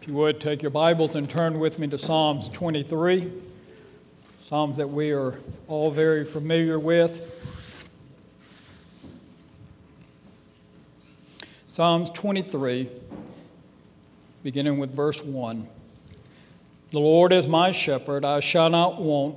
If 0.00 0.08
you 0.08 0.14
would, 0.14 0.40
take 0.40 0.62
your 0.62 0.70
Bibles 0.70 1.14
and 1.14 1.28
turn 1.28 1.58
with 1.58 1.78
me 1.78 1.86
to 1.88 1.98
Psalms 1.98 2.48
23, 2.48 3.30
Psalms 4.40 4.78
that 4.78 4.88
we 4.88 5.10
are 5.10 5.38
all 5.68 5.90
very 5.90 6.24
familiar 6.24 6.78
with. 6.78 7.36
Psalms 11.66 12.08
23, 12.08 12.88
beginning 14.42 14.78
with 14.78 14.90
verse 14.90 15.22
1. 15.22 15.68
The 16.92 16.98
Lord 16.98 17.34
is 17.34 17.46
my 17.46 17.70
shepherd, 17.70 18.24
I 18.24 18.40
shall 18.40 18.70
not 18.70 19.02
want. 19.02 19.36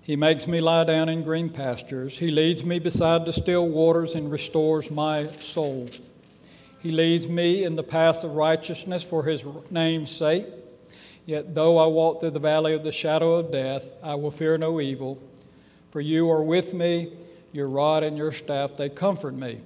He 0.00 0.16
makes 0.16 0.48
me 0.48 0.62
lie 0.62 0.84
down 0.84 1.10
in 1.10 1.22
green 1.22 1.50
pastures. 1.50 2.18
He 2.18 2.30
leads 2.30 2.64
me 2.64 2.78
beside 2.78 3.26
the 3.26 3.32
still 3.34 3.68
waters 3.68 4.14
and 4.14 4.32
restores 4.32 4.90
my 4.90 5.26
soul. 5.26 5.90
He 6.82 6.90
leads 6.90 7.28
me 7.28 7.62
in 7.62 7.76
the 7.76 7.84
path 7.84 8.24
of 8.24 8.32
righteousness 8.32 9.04
for 9.04 9.22
his 9.22 9.44
name's 9.70 10.10
sake. 10.10 10.46
Yet 11.24 11.54
though 11.54 11.78
I 11.78 11.86
walk 11.86 12.20
through 12.20 12.30
the 12.30 12.40
valley 12.40 12.74
of 12.74 12.82
the 12.82 12.90
shadow 12.90 13.34
of 13.34 13.52
death, 13.52 13.96
I 14.02 14.16
will 14.16 14.32
fear 14.32 14.58
no 14.58 14.80
evil. 14.80 15.22
For 15.92 16.00
you 16.00 16.28
are 16.28 16.42
with 16.42 16.74
me, 16.74 17.12
your 17.52 17.68
rod 17.68 18.02
and 18.02 18.16
your 18.16 18.32
staff, 18.32 18.74
they 18.74 18.88
comfort 18.88 19.34
me. 19.34 19.60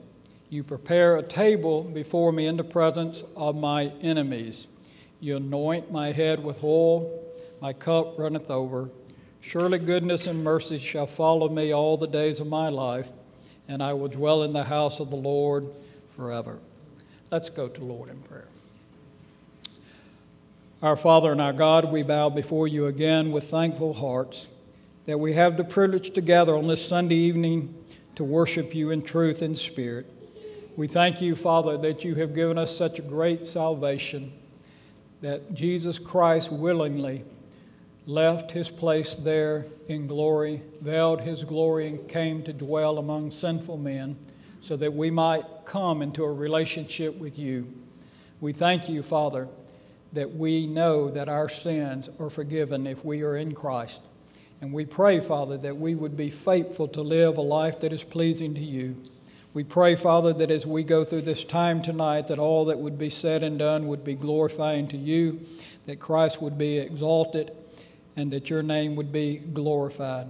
You 0.51 0.63
prepare 0.63 1.17
a 1.17 1.23
table 1.23 1.85
before 1.85 2.33
me 2.33 2.47
in 2.47 2.59
the 2.59 2.65
presence 2.65 3.25
of 3.35 3.57
my 3.57 3.93
enemies. 4.03 4.69
You 5.19 5.37
anoint 5.37 5.91
my 5.91 6.13
head 6.13 6.45
with 6.45 6.63
oil, 6.63 7.25
my 7.63 7.73
cup 7.73 8.19
runneth 8.19 8.51
over. 8.51 8.91
Surely 9.41 9.79
goodness 9.79 10.27
and 10.27 10.45
mercy 10.45 10.77
shall 10.77 11.07
follow 11.07 11.49
me 11.49 11.73
all 11.73 11.97
the 11.97 12.07
days 12.07 12.41
of 12.41 12.47
my 12.47 12.69
life, 12.69 13.09
and 13.69 13.83
I 13.83 13.95
will 13.95 14.09
dwell 14.09 14.43
in 14.43 14.53
the 14.53 14.65
house 14.65 15.01
of 15.01 15.09
the 15.09 15.17
Lord 15.17 15.75
forever. 16.11 16.59
Let's 17.29 17.51
go 17.51 17.67
to 17.67 17.85
Lord 17.85 18.09
in 18.09 18.19
prayer. 18.19 18.47
Our 20.81 20.97
Father 20.97 21.33
and 21.33 21.41
our 21.41 21.53
God, 21.53 21.91
we 21.91 22.05
bow 22.05 22.29
before 22.29 22.69
you 22.69 22.87
again 22.87 23.33
with 23.33 23.51
thankful 23.51 23.95
hearts 23.95 24.47
that 25.07 25.19
we 25.19 25.33
have 25.33 25.57
the 25.57 25.65
privilege 25.65 26.11
to 26.11 26.21
gather 26.21 26.55
on 26.55 26.69
this 26.69 26.87
Sunday 26.87 27.17
evening 27.17 27.75
to 28.15 28.23
worship 28.23 28.77
you 28.77 28.91
in 28.91 29.03
truth 29.03 29.43
and 29.43 29.59
spirit. 29.59 30.07
We 30.77 30.87
thank 30.87 31.21
you, 31.21 31.35
Father, 31.35 31.77
that 31.79 32.05
you 32.05 32.15
have 32.15 32.33
given 32.33 32.59
us 32.59 32.77
such 32.77 33.01
a 33.01 33.03
great 33.03 33.45
salvation, 33.45 34.33
that 35.21 35.53
Jesus 35.53 35.99
Christ 35.99 36.53
willingly 36.53 37.25
left 38.07 38.53
his 38.53 38.71
place 38.71 39.17
there 39.17 39.67
in 39.89 40.07
glory, 40.07 40.63
veiled 40.81 41.23
his 41.23 41.43
glory, 41.43 41.89
and 41.89 42.09
came 42.09 42.45
to 42.45 42.53
dwell 42.53 42.99
among 42.99 43.33
sinful 43.33 43.79
men 43.79 44.17
so 44.67 44.77
that 44.77 44.93
we 44.93 45.13
might 45.13 45.45
come 45.65 46.03
into 46.03 46.25
a 46.25 46.33
relationship 46.33 47.17
with 47.19 47.39
you. 47.39 47.73
We 48.41 48.53
thank 48.53 48.89
you, 48.89 49.05
Father, 49.05 49.47
that 50.13 50.35
we 50.35 50.67
know 50.67 51.09
that 51.09 51.29
our 51.29 51.49
sins 51.49 52.11
are 52.19 52.31
forgiven 52.31 52.85
if 52.85 53.05
we 53.05 53.23
are 53.23 53.37
in 53.37 53.55
Christ. 53.55 54.01
And 54.61 54.73
we 54.73 54.85
pray, 54.85 55.21
Father, 55.21 55.57
that 55.59 55.77
we 55.77 55.95
would 55.95 56.17
be 56.17 56.31
faithful 56.31 56.89
to 56.89 57.01
live 57.01 57.37
a 57.37 57.43
life 57.43 57.79
that 57.79 57.93
is 57.93 58.03
pleasing 58.03 58.55
to 58.55 58.61
you. 58.61 59.01
We 59.55 59.63
pray, 59.63 59.95
Father, 59.95 60.33
that 60.33 60.51
as 60.51 60.67
we 60.67 60.83
go 60.83 61.05
through 61.05 61.23
this 61.23 61.45
time 61.45 61.81
tonight, 61.81 62.27
that 62.27 62.41
all 62.41 62.65
that 62.65 62.81
would 62.81 62.99
be 62.99 63.09
said 63.11 63.45
and 63.45 63.61
done 63.61 63.87
would 63.87 64.03
be 64.03 64.15
glorifying 64.15 64.89
to 64.89 64.97
you, 64.97 65.43
that 65.85 66.01
Christ 66.01 66.43
would 66.43 66.59
be 66.59 66.79
exalted, 66.79 67.53
and 68.17 68.33
that 68.33 68.51
your 68.51 68.65
name 68.65 68.97
would 68.97 69.13
be 69.13 69.37
glorified. 69.37 70.27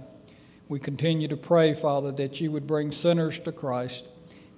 We 0.69 0.77
continue 0.79 1.27
to 1.29 1.37
pray, 1.37 1.73
Father, 1.73 2.11
that 2.11 2.39
you 2.39 2.51
would 2.51 2.67
bring 2.67 2.91
sinners 2.91 3.39
to 3.39 3.51
Christ 3.51 4.05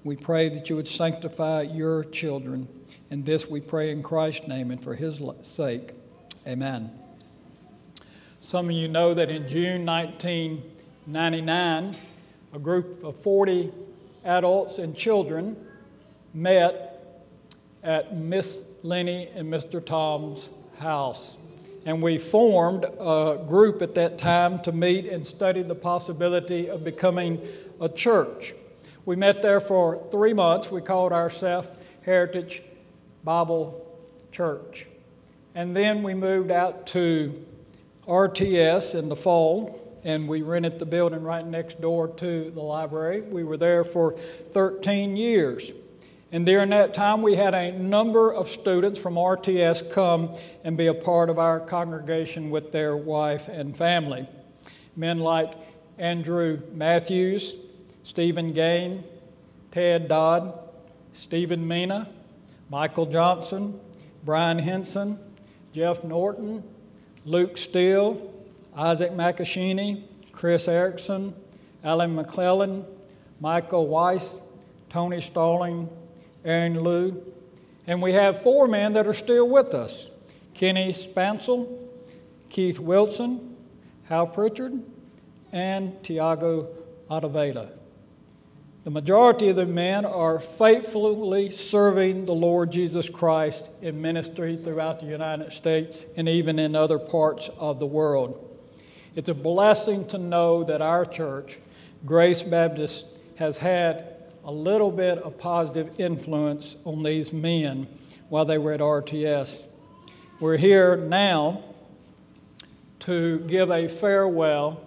we 0.03 0.15
pray 0.15 0.49
that 0.49 0.69
you 0.69 0.75
would 0.75 0.87
sanctify 0.87 1.63
your 1.63 2.03
children. 2.05 2.67
And 3.09 3.25
this 3.25 3.49
we 3.49 3.59
pray 3.59 3.89
in 3.91 4.03
Christ's 4.03 4.47
name 4.47 4.71
and 4.71 4.81
for 4.81 4.95
his 4.95 5.21
sake. 5.41 5.91
Amen. 6.47 6.91
Some 8.39 8.67
of 8.67 8.71
you 8.71 8.87
know 8.87 9.13
that 9.13 9.29
in 9.29 9.49
June 9.49 9.85
1999, 9.85 11.95
a 12.53 12.59
group 12.59 13.03
of 13.03 13.17
40 13.17 13.73
adults 14.23 14.79
and 14.79 14.95
children 14.95 15.57
met 16.33 17.25
at 17.83 18.15
Miss 18.15 18.63
Lenny 18.83 19.27
and 19.35 19.51
Mr. 19.51 19.85
Tom's 19.85 20.51
house. 20.79 21.37
And 21.85 22.01
we 22.01 22.17
formed 22.17 22.85
a 22.85 23.43
group 23.47 23.81
at 23.81 23.95
that 23.95 24.17
time 24.17 24.59
to 24.59 24.71
meet 24.71 25.07
and 25.07 25.27
study 25.27 25.61
the 25.61 25.75
possibility 25.75 26.69
of 26.69 26.83
becoming 26.83 27.41
a 27.81 27.89
church. 27.89 28.53
We 29.09 29.15
met 29.15 29.41
there 29.41 29.59
for 29.59 30.07
three 30.11 30.33
months. 30.33 30.69
We 30.69 30.81
called 30.81 31.13
ourselves 31.13 31.67
Heritage 32.05 32.61
Bible 33.23 33.83
Church. 34.31 34.85
And 35.55 35.75
then 35.75 36.03
we 36.03 36.13
moved 36.13 36.51
out 36.51 36.85
to 36.87 37.43
RTS 38.07 38.93
in 38.93 39.09
the 39.09 39.15
fall, 39.15 39.97
and 40.03 40.27
we 40.27 40.43
rented 40.43 40.77
the 40.77 40.85
building 40.85 41.23
right 41.23 41.43
next 41.43 41.81
door 41.81 42.07
to 42.07 42.51
the 42.51 42.61
library. 42.61 43.21
We 43.21 43.43
were 43.43 43.57
there 43.57 43.83
for 43.83 44.11
13 44.11 45.17
years. 45.17 45.71
And 46.31 46.45
during 46.45 46.69
that 46.69 46.93
time, 46.93 47.23
we 47.23 47.33
had 47.33 47.55
a 47.55 47.71
number 47.71 48.31
of 48.31 48.47
students 48.47 48.99
from 48.99 49.15
RTS 49.15 49.91
come 49.91 50.35
and 50.63 50.77
be 50.77 50.85
a 50.85 50.93
part 50.93 51.31
of 51.31 51.39
our 51.39 51.59
congregation 51.59 52.51
with 52.51 52.71
their 52.71 52.95
wife 52.95 53.47
and 53.47 53.75
family. 53.75 54.27
Men 54.95 55.17
like 55.17 55.55
Andrew 55.97 56.61
Matthews, 56.75 57.55
Stephen 58.09 58.53
Gain, 58.53 59.03
Ted 59.69 60.07
Dodd, 60.07 60.57
Stephen 61.13 61.67
Mina, 61.67 62.09
Michael 62.67 63.05
Johnson, 63.05 63.79
Brian 64.25 64.57
Henson, 64.57 65.19
Jeff 65.73 66.03
Norton, 66.03 66.63
Luke 67.23 67.55
Steele, 67.55 68.33
Isaac 68.75 69.11
McAshini, 69.11 70.05
Chris 70.31 70.67
Erickson, 70.67 71.35
Alan 71.83 72.15
McClellan, 72.15 72.83
Michael 73.39 73.85
Weiss, 73.85 74.41
Tony 74.89 75.21
Stalling, 75.21 75.87
Aaron 76.43 76.83
Liu, 76.83 77.31
and 77.85 78.01
we 78.01 78.13
have 78.13 78.41
four 78.41 78.67
men 78.67 78.93
that 78.93 79.05
are 79.05 79.13
still 79.13 79.47
with 79.47 79.75
us 79.75 80.09
Kenny 80.55 80.91
Spansel, 80.93 81.77
Keith 82.49 82.79
Wilson, 82.79 83.55
Hal 84.05 84.25
Pritchard, 84.25 84.81
and 85.51 86.03
Tiago 86.03 86.69
Otaveda. 87.07 87.69
The 88.85 88.91
majority 88.91 89.49
of 89.49 89.57
the 89.57 89.65
men 89.65 90.05
are 90.05 90.39
faithfully 90.39 91.49
serving 91.49 92.25
the 92.25 92.33
Lord 92.33 92.71
Jesus 92.71 93.09
Christ 93.09 93.69
in 93.81 94.01
ministry 94.01 94.55
throughout 94.55 95.01
the 95.01 95.05
United 95.05 95.51
States 95.51 96.05
and 96.15 96.29
even 96.29 96.57
in 96.59 96.77
other 96.77 96.97
parts 96.97 97.49
of 97.57 97.77
the 97.79 97.85
world. 97.85 98.57
It's 99.17 99.27
a 99.27 99.33
blessing 99.33 100.07
to 100.07 100.17
know 100.17 100.63
that 100.63 100.81
our 100.81 101.03
church, 101.03 101.59
Grace 102.05 102.41
Baptist, 102.41 103.05
has 103.37 103.57
had 103.57 104.15
a 104.45 104.51
little 104.51 104.91
bit 104.91 105.17
of 105.17 105.37
positive 105.37 105.99
influence 105.99 106.77
on 106.85 107.03
these 107.03 107.33
men 107.33 107.85
while 108.29 108.45
they 108.45 108.57
were 108.57 108.71
at 108.71 108.79
RTS. 108.79 109.65
We're 110.39 110.55
here 110.55 110.95
now 110.95 111.65
to 112.99 113.39
give 113.39 113.71
a 113.71 113.89
farewell 113.89 114.81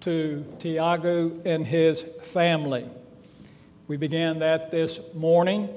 to 0.00 0.46
Tiago 0.58 1.38
and 1.44 1.66
his 1.66 2.06
family. 2.22 2.88
We 3.92 3.98
began 3.98 4.38
that 4.38 4.70
this 4.70 5.00
morning, 5.12 5.68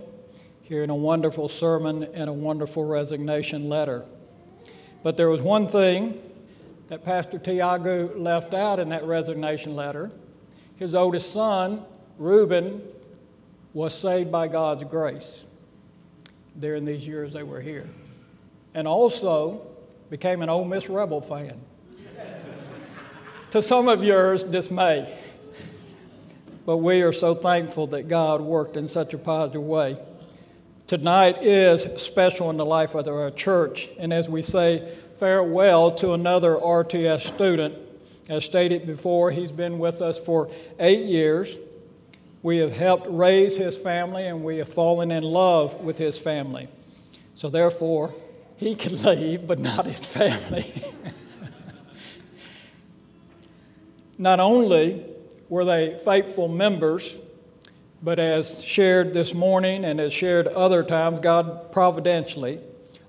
hearing 0.61 0.89
a 0.89 0.95
wonderful 0.95 1.49
sermon 1.49 2.03
and 2.13 2.29
a 2.29 2.33
wonderful 2.33 2.85
resignation 2.85 3.67
letter. 3.67 4.05
But 5.03 5.17
there 5.17 5.27
was 5.27 5.41
one 5.41 5.67
thing 5.67 6.21
that 6.87 7.03
Pastor 7.03 7.37
Tiago 7.37 8.17
left 8.17 8.53
out 8.53 8.79
in 8.79 8.87
that 8.87 9.03
resignation 9.03 9.75
letter. 9.75 10.11
His 10.77 10.95
oldest 10.95 11.33
son, 11.33 11.83
Reuben, 12.17 12.81
was 13.73 13.93
saved 13.93 14.31
by 14.31 14.47
God's 14.47 14.85
grace 14.85 15.43
during 16.57 16.85
these 16.85 17.05
years 17.05 17.33
they 17.33 17.43
were 17.43 17.59
here. 17.59 17.89
And 18.73 18.87
also 18.87 19.67
became 20.09 20.41
an 20.41 20.47
Ole 20.47 20.63
Miss 20.63 20.87
Rebel 20.87 21.19
fan. 21.19 21.59
to 23.51 23.61
some 23.61 23.89
of 23.89 24.05
yours 24.05 24.45
dismay. 24.45 25.24
But 26.65 26.77
we 26.77 27.03
are 27.03 27.13
so 27.13 27.35
thankful 27.35 27.87
that 27.87 28.07
God 28.07 28.41
worked 28.41 28.75
in 28.75 28.87
such 28.87 29.13
a 29.13 29.17
positive 29.19 29.61
way. 29.61 29.97
Tonight 30.87 31.43
is 31.43 32.01
special 32.01 32.49
in 32.49 32.57
the 32.57 32.65
life 32.65 32.95
of 32.95 33.07
our 33.07 33.31
church, 33.31 33.89
and 33.99 34.11
as 34.11 34.29
we 34.29 34.41
say 34.41 34.97
farewell 35.19 35.91
to 35.91 36.13
another 36.13 36.55
RTS 36.55 37.21
student, 37.21 37.75
as 38.29 38.43
stated 38.43 38.87
before, 38.87 39.29
he's 39.29 39.51
been 39.51 39.77
with 39.77 40.01
us 40.01 40.17
for 40.17 40.49
eight 40.79 41.05
years. 41.05 41.55
We 42.41 42.57
have 42.57 42.75
helped 42.75 43.07
raise 43.09 43.55
his 43.55 43.77
family, 43.77 44.25
and 44.25 44.43
we 44.43 44.57
have 44.57 44.69
fallen 44.69 45.11
in 45.11 45.23
love 45.23 45.83
with 45.83 45.99
his 45.99 46.17
family. 46.17 46.67
So, 47.35 47.49
therefore, 47.49 48.13
he 48.57 48.75
can 48.75 49.01
leave, 49.03 49.45
but 49.45 49.59
not 49.59 49.85
his 49.85 50.05
family. 50.05 50.73
not 54.17 54.39
only 54.39 55.14
were 55.49 55.65
they 55.65 55.99
faithful 56.03 56.47
members, 56.47 57.17
but 58.01 58.19
as 58.19 58.63
shared 58.63 59.13
this 59.13 59.33
morning 59.33 59.85
and 59.85 59.99
as 59.99 60.13
shared 60.13 60.47
other 60.47 60.83
times, 60.83 61.19
God 61.19 61.71
providentially 61.71 62.59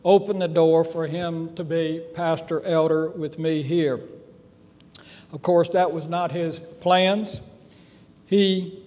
opened 0.05 0.41
the 0.41 0.49
door 0.49 0.85
for 0.85 1.07
him 1.07 1.55
to 1.57 1.65
be 1.65 2.03
pastor 2.15 2.63
elder 2.65 3.09
with 3.09 3.39
me 3.39 3.63
here. 3.63 4.01
Of 5.33 5.43
course, 5.43 5.69
that 5.71 5.93
was 5.93 6.07
not 6.07 6.31
his 6.31 6.61
plans. 6.61 7.41
He 8.27 8.83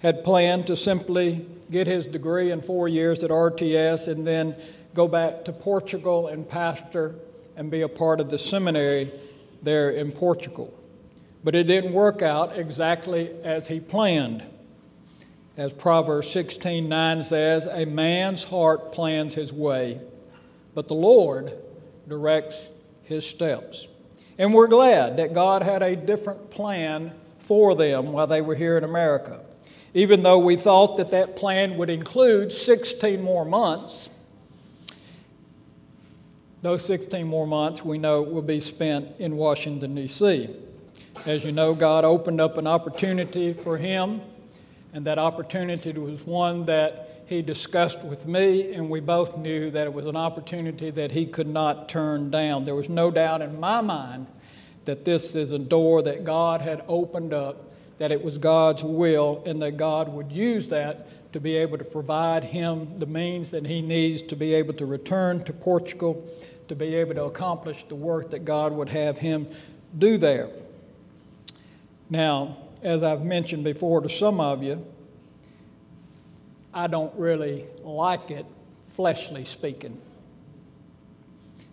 had 0.00 0.22
planned 0.24 0.68
to 0.68 0.76
simply 0.76 1.46
get 1.70 1.86
his 1.86 2.06
degree 2.06 2.50
in 2.50 2.60
four 2.60 2.88
years 2.88 3.24
at 3.24 3.30
RTS 3.30 4.08
and 4.08 4.26
then 4.26 4.54
go 4.94 5.08
back 5.08 5.44
to 5.46 5.52
Portugal 5.52 6.28
and 6.28 6.48
pastor 6.48 7.16
and 7.56 7.70
be 7.70 7.82
a 7.82 7.88
part 7.88 8.20
of 8.20 8.30
the 8.30 8.38
seminary 8.38 9.10
there 9.62 9.90
in 9.90 10.12
Portugal. 10.12 10.72
But 11.44 11.54
it 11.54 11.64
didn't 11.64 11.92
work 11.92 12.22
out 12.22 12.56
exactly 12.56 13.30
as 13.42 13.68
he 13.68 13.80
planned. 13.80 14.44
As 15.56 15.72
Proverbs 15.72 16.28
16:9 16.28 17.24
says, 17.24 17.66
a 17.66 17.84
man's 17.84 18.44
heart 18.44 18.92
plans 18.92 19.34
his 19.34 19.52
way, 19.52 20.00
but 20.74 20.88
the 20.88 20.94
Lord 20.94 21.52
directs 22.08 22.70
his 23.02 23.26
steps. 23.26 23.86
And 24.38 24.54
we're 24.54 24.68
glad 24.68 25.18
that 25.18 25.34
God 25.34 25.62
had 25.62 25.82
a 25.82 25.94
different 25.94 26.50
plan 26.50 27.12
for 27.38 27.74
them 27.74 28.12
while 28.12 28.26
they 28.26 28.40
were 28.40 28.54
here 28.54 28.78
in 28.78 28.84
America. 28.84 29.40
Even 29.94 30.22
though 30.22 30.38
we 30.38 30.56
thought 30.56 30.96
that 30.96 31.10
that 31.10 31.36
plan 31.36 31.76
would 31.76 31.90
include 31.90 32.50
16 32.50 33.20
more 33.20 33.44
months, 33.44 34.08
those 36.62 36.84
16 36.86 37.26
more 37.26 37.46
months 37.46 37.84
we 37.84 37.98
know 37.98 38.22
will 38.22 38.40
be 38.40 38.60
spent 38.60 39.08
in 39.18 39.36
Washington, 39.36 39.94
D.C. 39.94 40.48
As 41.26 41.44
you 41.44 41.52
know, 41.52 41.72
God 41.72 42.04
opened 42.04 42.40
up 42.40 42.58
an 42.58 42.66
opportunity 42.66 43.52
for 43.52 43.76
him, 43.76 44.22
and 44.92 45.04
that 45.06 45.18
opportunity 45.18 45.92
was 45.92 46.26
one 46.26 46.64
that 46.66 47.24
he 47.26 47.42
discussed 47.42 48.02
with 48.02 48.26
me, 48.26 48.72
and 48.72 48.90
we 48.90 48.98
both 48.98 49.36
knew 49.36 49.70
that 49.70 49.86
it 49.86 49.92
was 49.92 50.06
an 50.06 50.16
opportunity 50.16 50.90
that 50.90 51.12
he 51.12 51.26
could 51.26 51.46
not 51.46 51.88
turn 51.88 52.30
down. 52.30 52.64
There 52.64 52.74
was 52.74 52.88
no 52.88 53.10
doubt 53.10 53.40
in 53.40 53.60
my 53.60 53.80
mind 53.80 54.26
that 54.84 55.04
this 55.04 55.36
is 55.36 55.52
a 55.52 55.58
door 55.58 56.02
that 56.02 56.24
God 56.24 56.60
had 56.60 56.82
opened 56.88 57.32
up, 57.32 57.70
that 57.98 58.10
it 58.10 58.24
was 58.24 58.36
God's 58.36 58.82
will, 58.82 59.44
and 59.46 59.62
that 59.62 59.76
God 59.76 60.08
would 60.08 60.32
use 60.32 60.66
that 60.68 61.32
to 61.34 61.40
be 61.40 61.56
able 61.56 61.78
to 61.78 61.84
provide 61.84 62.42
him 62.42 62.98
the 62.98 63.06
means 63.06 63.52
that 63.52 63.66
he 63.66 63.80
needs 63.80 64.22
to 64.22 64.34
be 64.34 64.54
able 64.54 64.74
to 64.74 64.86
return 64.86 65.44
to 65.44 65.52
Portugal, 65.52 66.26
to 66.66 66.74
be 66.74 66.96
able 66.96 67.14
to 67.14 67.24
accomplish 67.24 67.84
the 67.84 67.94
work 67.94 68.30
that 68.30 68.44
God 68.44 68.72
would 68.72 68.88
have 68.88 69.18
him 69.18 69.46
do 69.96 70.18
there. 70.18 70.48
Now, 72.12 72.58
as 72.82 73.02
I've 73.02 73.24
mentioned 73.24 73.64
before 73.64 74.02
to 74.02 74.08
some 74.10 74.38
of 74.38 74.62
you, 74.62 74.84
I 76.74 76.86
don't 76.86 77.14
really 77.18 77.64
like 77.82 78.30
it, 78.30 78.44
fleshly 78.88 79.46
speaking. 79.46 79.98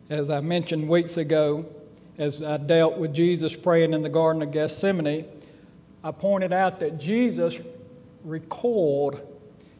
As 0.09 0.29
I 0.29 0.39
mentioned 0.39 0.87
weeks 0.87 1.17
ago, 1.17 1.65
as 2.17 2.41
I 2.41 2.55
dealt 2.55 2.97
with 2.97 3.13
Jesus 3.13 3.53
praying 3.53 3.91
in 3.91 4.01
the 4.01 4.07
Garden 4.07 4.41
of 4.41 4.51
Gethsemane, 4.51 5.25
I 6.05 6.11
pointed 6.11 6.53
out 6.53 6.79
that 6.79 7.01
Jesus 7.01 7.59
recoiled 8.23 9.19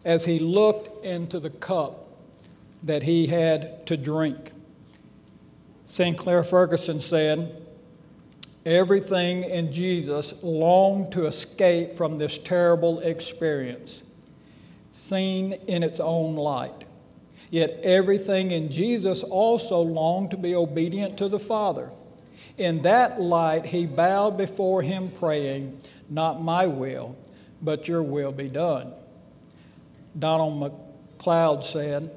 as 0.04 0.26
he 0.26 0.40
looked 0.40 1.06
into 1.06 1.40
the 1.40 1.52
cup 1.52 2.06
that 2.84 3.04
he 3.04 3.28
had 3.28 3.88
to 3.88 3.96
drink. 3.96 4.52
Sinclair 5.86 6.44
Ferguson 6.44 7.00
said, 7.00 7.59
Everything 8.66 9.44
in 9.44 9.72
Jesus 9.72 10.34
longed 10.44 11.12
to 11.14 11.26
escape 11.26 11.94
from 11.94 12.18
this 12.18 12.38
terrible 12.38 13.00
experience, 13.00 14.04
seen 14.92 15.54
in 15.68 15.82
its 15.82 16.00
own 16.00 16.36
light. 16.36 16.84
Yet 17.50 17.80
everything 17.82 18.52
in 18.52 18.70
Jesus 18.70 19.24
also 19.24 19.80
longed 19.80 20.32
to 20.32 20.38
be 20.38 20.54
obedient 20.54 21.18
to 21.18 21.30
the 21.30 21.40
Father. 21.40 21.90
In 22.58 22.82
that 22.82 23.20
light, 23.20 23.66
he 23.66 23.86
bowed 23.86 24.38
before 24.38 24.82
him, 24.82 25.10
praying, 25.10 25.80
Not 26.10 26.42
my 26.42 26.68
will, 26.68 27.16
but 27.62 27.88
your 27.88 28.04
will 28.04 28.34
be 28.34 28.50
done. 28.50 28.94
Donald 30.18 30.60
Macleod 31.18 31.64
said, 31.64 32.12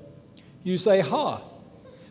You 0.65 0.77
say, 0.77 1.01
Ha, 1.01 1.41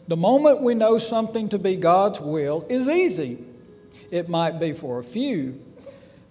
the 0.07 0.17
moment 0.17 0.61
we 0.61 0.73
know 0.73 0.97
something 0.97 1.49
to 1.49 1.59
be 1.59 1.75
God's 1.75 2.21
will 2.21 2.65
is 2.69 2.87
easy. 2.87 3.45
It 4.11 4.29
might 4.29 4.59
be 4.59 4.73
for 4.73 4.99
a 4.99 5.03
few, 5.03 5.59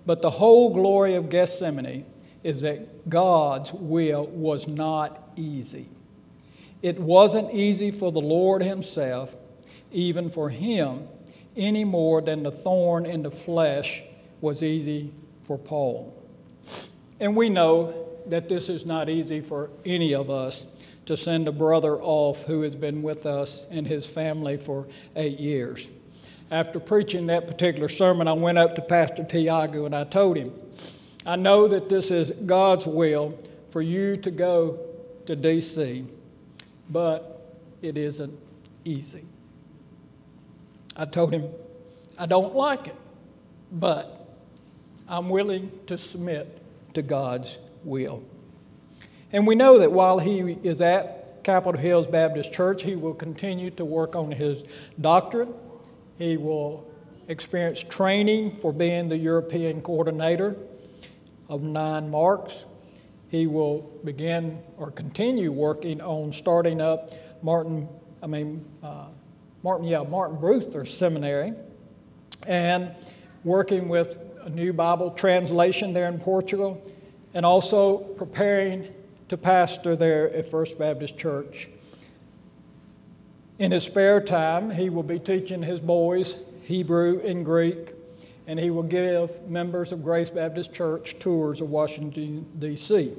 but 0.07 0.23
the 0.23 0.31
whole 0.31 0.73
glory 0.73 1.15
of 1.15 1.31
Gethsemane 1.31 2.05
is 2.45 2.61
that 2.61 3.09
God's 3.09 3.73
will 3.73 4.27
was 4.27 4.69
not 4.69 5.33
easy. 5.37 5.89
It 6.83 6.99
wasn't 6.99 7.53
easy 7.53 7.91
for 7.91 8.13
the 8.13 8.21
Lord 8.21 8.63
Himself, 8.63 9.35
even 9.91 10.31
for 10.31 10.51
Him 10.51 11.09
any 11.57 11.85
more 11.85 12.23
than 12.23 12.43
the 12.43 12.51
thorn 12.51 13.07
in 13.07 13.23
the 13.23 13.31
flesh 13.31 14.03
was 14.41 14.63
easy 14.63 15.13
for 15.43 15.59
Paul. 15.59 16.17
And 17.19 17.37
we 17.37 17.49
know 17.49 18.07
that 18.27 18.49
this 18.49 18.69
is 18.69 18.87
not 18.87 19.09
easy 19.09 19.41
for 19.41 19.71
any 19.85 20.15
of 20.15 20.31
us 20.31 20.65
to 21.07 21.17
send 21.17 21.49
a 21.49 21.53
brother 21.53 22.01
off 22.01 22.45
who 22.45 22.63
has 22.63 22.77
been 22.77 23.03
with 23.03 23.27
us 23.27 23.67
and 23.71 23.87
his 23.87 24.07
family 24.07 24.57
for 24.57 24.87
eight 25.17 25.41
years. 25.41 25.91
After 26.51 26.81
preaching 26.81 27.27
that 27.27 27.47
particular 27.47 27.89
sermon, 27.89 28.27
I 28.27 28.33
went 28.33 28.59
up 28.59 28.75
to 28.75 28.83
Pastor 28.83 29.23
Tiago 29.23 29.87
and 29.87 29.95
I 29.95 30.05
told 30.05 30.37
him, 30.37 30.53
I 31.25 31.37
know 31.37 31.69
that 31.69 31.89
this 31.89 32.11
is 32.11 32.31
God's 32.31 32.87
will 32.87 33.39
for 33.71 33.81
you 33.81 34.17
to 34.17 34.31
go 34.31 34.81
to 35.27 35.37
D.C., 35.37 36.05
but 36.89 37.57
it 37.83 37.97
isn't 37.97 38.37
easy. 38.85 39.25
I 40.97 41.05
told 41.05 41.33
him, 41.33 41.49
I 42.19 42.27
don't 42.27 42.57
like 42.57 42.89
it, 42.89 42.97
but 43.71 44.29
I'm 45.09 45.29
willing 45.29 45.71
to 45.87 45.97
submit 45.97 46.59
to 46.95 47.03
God's 47.03 47.59
will. 47.85 48.25
And 49.33 49.47
we 49.47 49.55
know 49.55 49.79
that 49.79 49.93
while 49.93 50.19
he 50.19 50.41
is 50.65 50.81
at 50.81 51.45
Capitol 51.45 51.81
Hills 51.81 52.09
Baptist 52.09 52.53
Church, 52.53 52.83
he 52.83 52.97
will 52.97 53.15
continue 53.15 53.71
to 53.71 53.85
work 53.85 54.17
on 54.17 54.33
his 54.33 54.65
doctorate. 55.01 55.49
He 56.21 56.37
will 56.37 56.87
experience 57.29 57.83
training 57.83 58.51
for 58.51 58.75
being 58.75 59.09
the 59.09 59.17
European 59.17 59.81
coordinator 59.81 60.55
of 61.49 61.63
9Marks. 61.63 62.67
He 63.31 63.47
will 63.47 63.91
begin 64.05 64.61
or 64.77 64.91
continue 64.91 65.51
working 65.51 66.03
on 66.03 66.35
starting 66.35 66.83
up 66.83 67.11
Martin, 67.43 67.89
I 68.23 68.27
mean, 68.27 68.63
uh, 68.83 69.07
Martin, 69.63 69.87
yeah, 69.87 70.03
Martin 70.03 70.39
Luther 70.43 70.85
Seminary, 70.85 71.55
and 72.47 72.95
working 73.43 73.89
with 73.89 74.19
a 74.43 74.51
new 74.51 74.75
Bible 74.75 75.13
translation 75.13 75.95
there 75.95 76.09
in 76.09 76.19
Portugal, 76.19 76.87
and 77.33 77.47
also 77.47 77.97
preparing 77.97 78.93
to 79.31 79.39
pastor 79.39 79.97
there 79.97 80.31
at 80.35 80.45
First 80.45 80.79
Baptist 80.79 81.17
Church. 81.17 81.71
In 83.61 83.73
his 83.73 83.85
spare 83.85 84.23
time, 84.23 84.71
he 84.71 84.89
will 84.89 85.03
be 85.03 85.19
teaching 85.19 85.63
his 85.63 85.81
boys 85.81 86.35
Hebrew 86.63 87.21
and 87.23 87.45
Greek, 87.45 87.93
and 88.47 88.59
he 88.59 88.71
will 88.71 88.83
give 88.83 89.47
members 89.51 89.93
of 89.93 90.03
Grace 90.03 90.31
Baptist 90.31 90.73
Church 90.73 91.19
tours 91.19 91.61
of 91.61 91.69
Washington, 91.69 92.51
D.C. 92.59 93.13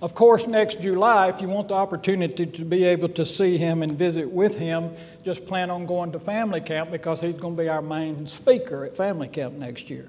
Of 0.00 0.14
course, 0.14 0.46
next 0.46 0.80
July, 0.80 1.30
if 1.30 1.40
you 1.40 1.48
want 1.48 1.66
the 1.66 1.74
opportunity 1.74 2.46
to 2.46 2.64
be 2.64 2.84
able 2.84 3.08
to 3.08 3.26
see 3.26 3.58
him 3.58 3.82
and 3.82 3.98
visit 3.98 4.30
with 4.30 4.56
him, 4.56 4.90
just 5.24 5.46
plan 5.46 5.70
on 5.70 5.84
going 5.84 6.12
to 6.12 6.20
family 6.20 6.60
camp 6.60 6.92
because 6.92 7.20
he's 7.20 7.34
going 7.34 7.56
to 7.56 7.62
be 7.64 7.68
our 7.68 7.82
main 7.82 8.28
speaker 8.28 8.84
at 8.84 8.96
family 8.96 9.26
camp 9.26 9.54
next 9.54 9.90
year. 9.90 10.08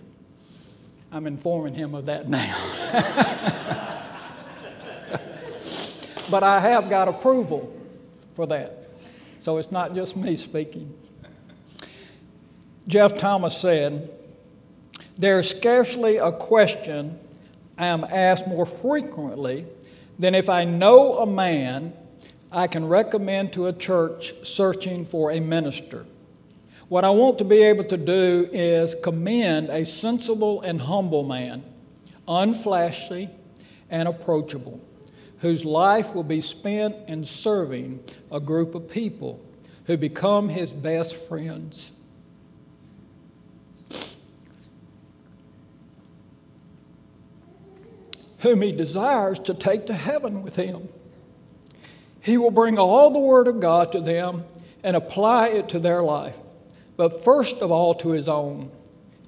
I'm 1.12 1.26
informing 1.26 1.74
him 1.74 1.96
of 1.96 2.06
that 2.06 2.30
now. 2.30 3.86
but 6.30 6.44
I 6.44 6.60
have 6.60 6.90
got 6.90 7.08
approval 7.08 7.76
for 8.36 8.48
that. 8.48 8.88
So 9.40 9.58
it's 9.58 9.72
not 9.72 9.96
just 9.96 10.16
me 10.16 10.36
speaking. 10.36 10.94
Geoff 12.88 13.16
Thomas 13.16 13.58
said, 13.58 14.10
There's 15.18 15.50
scarcely 15.50 16.18
a 16.18 16.32
question 16.32 17.20
I 17.78 17.88
am 17.88 18.04
asked 18.04 18.48
more 18.48 18.66
frequently 18.66 19.66
than 20.18 20.36
if 20.36 20.50
I 20.50 20.66
know 20.66 21.20
a 21.20 21.26
man, 21.26 21.94
I 22.52 22.68
can 22.68 22.88
recommend 22.88 23.54
to 23.54 23.68
a 23.68 23.74
church 23.74 24.34
searching 24.46 25.06
for 25.06 25.32
a 25.32 25.40
minister. 25.40 26.06
What 26.90 27.06
I 27.06 27.12
want 27.12 27.38
to 27.38 27.46
be 27.46 27.62
able 27.62 27.84
to 27.86 27.98
do 27.98 28.50
is 28.52 28.96
commend 28.96 29.70
a 29.70 29.86
sensible 29.86 30.62
and 30.62 30.82
humble 30.82 31.24
man, 31.24 31.64
unflashy 32.28 33.30
and 33.92 34.08
approachable, 34.08 34.82
whose 35.40 35.66
life 35.66 36.14
will 36.14 36.24
be 36.24 36.42
spent 36.42 36.96
in 37.08 37.24
serving 37.26 38.04
a 38.32 38.40
group 38.40 38.76
of 38.76 38.90
people 38.90 39.44
who 39.86 39.98
become 39.98 40.50
his 40.50 40.72
best 40.72 41.16
friends. 41.16 41.94
whom 48.40 48.62
he 48.62 48.72
desires 48.72 49.40
to 49.40 49.54
take 49.54 49.86
to 49.88 49.94
heaven 49.94 50.44
with 50.44 50.56
him. 50.56 50.88
He 52.22 52.38
will 52.38 52.52
bring 52.52 52.78
all 52.78 53.12
the 53.12 53.20
Word 53.20 53.48
of 53.48 53.60
God 53.60 53.92
to 53.94 54.02
them 54.02 54.46
and 54.84 54.96
apply 54.96 55.50
it 55.50 55.70
to 55.70 55.80
their 55.80 56.02
life, 56.02 56.38
but 56.96 57.24
first 57.24 57.58
of 57.58 57.72
all 57.72 57.94
to 57.96 58.10
his 58.10 58.30
own, 58.30 58.72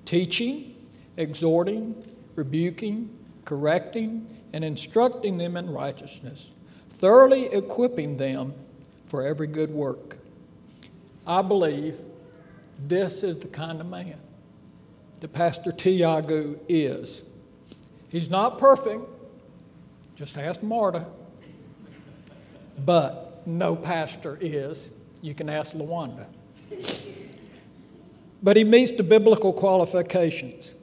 teaching, 0.05 0.75
exhorting, 1.17 2.01
rebuking, 2.35 3.09
correcting, 3.43 4.27
and 4.53 4.63
instructing 4.63 5.37
them 5.37 5.57
in 5.57 5.69
righteousness, 5.69 6.49
thoroughly 6.89 7.45
equipping 7.45 8.17
them 8.17 8.53
for 9.05 9.25
every 9.25 9.47
good 9.47 9.71
work. 9.71 10.17
I 11.25 11.41
believe 11.41 11.99
this 12.87 13.23
is 13.23 13.37
the 13.37 13.47
kind 13.47 13.79
of 13.79 13.87
man 13.87 14.17
that 15.19 15.33
Pastor 15.33 15.71
Tiago 15.71 16.55
is. 16.67 17.23
He's 18.09 18.29
not 18.29 18.57
perfect, 18.57 19.03
just 20.15 20.37
ask 20.37 20.61
Marta. 20.61 21.05
But 22.85 23.43
no 23.45 23.75
pastor 23.75 24.37
is. 24.41 24.91
You 25.21 25.35
can 25.35 25.49
ask 25.49 25.71
Lawanda. 25.73 26.25
But 28.43 28.57
he 28.57 28.63
meets 28.63 28.91
the 28.91 29.03
biblical 29.03 29.53
qualifications. 29.53 30.73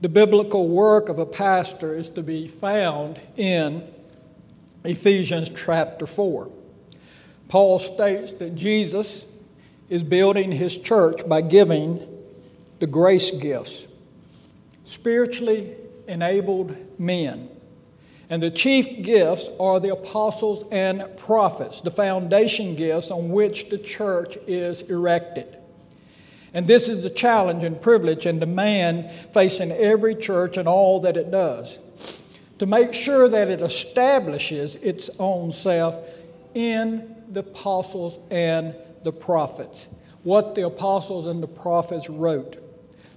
The 0.00 0.08
biblical 0.08 0.68
work 0.68 1.08
of 1.08 1.18
a 1.18 1.26
pastor 1.26 1.94
is 1.94 2.10
to 2.10 2.22
be 2.22 2.48
found 2.48 3.20
in 3.36 3.86
Ephesians 4.84 5.50
chapter 5.50 6.06
4. 6.06 6.50
Paul 7.48 7.78
states 7.78 8.32
that 8.32 8.54
Jesus 8.54 9.26
is 9.88 10.02
building 10.02 10.52
his 10.52 10.78
church 10.78 11.28
by 11.28 11.42
giving 11.42 12.06
the 12.78 12.86
grace 12.86 13.30
gifts, 13.30 13.88
spiritually 14.84 15.74
enabled 16.06 16.74
men 16.98 17.50
and 18.30 18.40
the 18.40 18.50
chief 18.50 19.02
gifts 19.02 19.50
are 19.58 19.80
the 19.80 19.92
apostles 19.92 20.64
and 20.70 21.04
prophets, 21.16 21.80
the 21.80 21.90
foundation 21.90 22.76
gifts 22.76 23.10
on 23.10 23.30
which 23.30 23.68
the 23.68 23.78
church 23.78 24.38
is 24.46 24.82
erected. 24.82 25.56
And 26.52 26.66
this 26.66 26.88
is 26.88 27.02
the 27.02 27.10
challenge 27.10 27.64
and 27.64 27.80
privilege 27.80 28.26
and 28.26 28.40
demand 28.40 29.12
facing 29.32 29.70
every 29.72 30.14
church 30.14 30.56
and 30.56 30.66
all 30.68 31.00
that 31.00 31.16
it 31.16 31.30
does 31.30 31.78
to 32.58 32.66
make 32.66 32.92
sure 32.92 33.26
that 33.26 33.48
it 33.48 33.62
establishes 33.62 34.76
its 34.76 35.08
own 35.18 35.50
self 35.50 35.98
in 36.54 37.16
the 37.30 37.40
apostles 37.40 38.18
and 38.30 38.74
the 39.02 39.12
prophets, 39.12 39.88
what 40.24 40.54
the 40.54 40.66
apostles 40.66 41.26
and 41.26 41.42
the 41.42 41.48
prophets 41.48 42.10
wrote. 42.10 42.56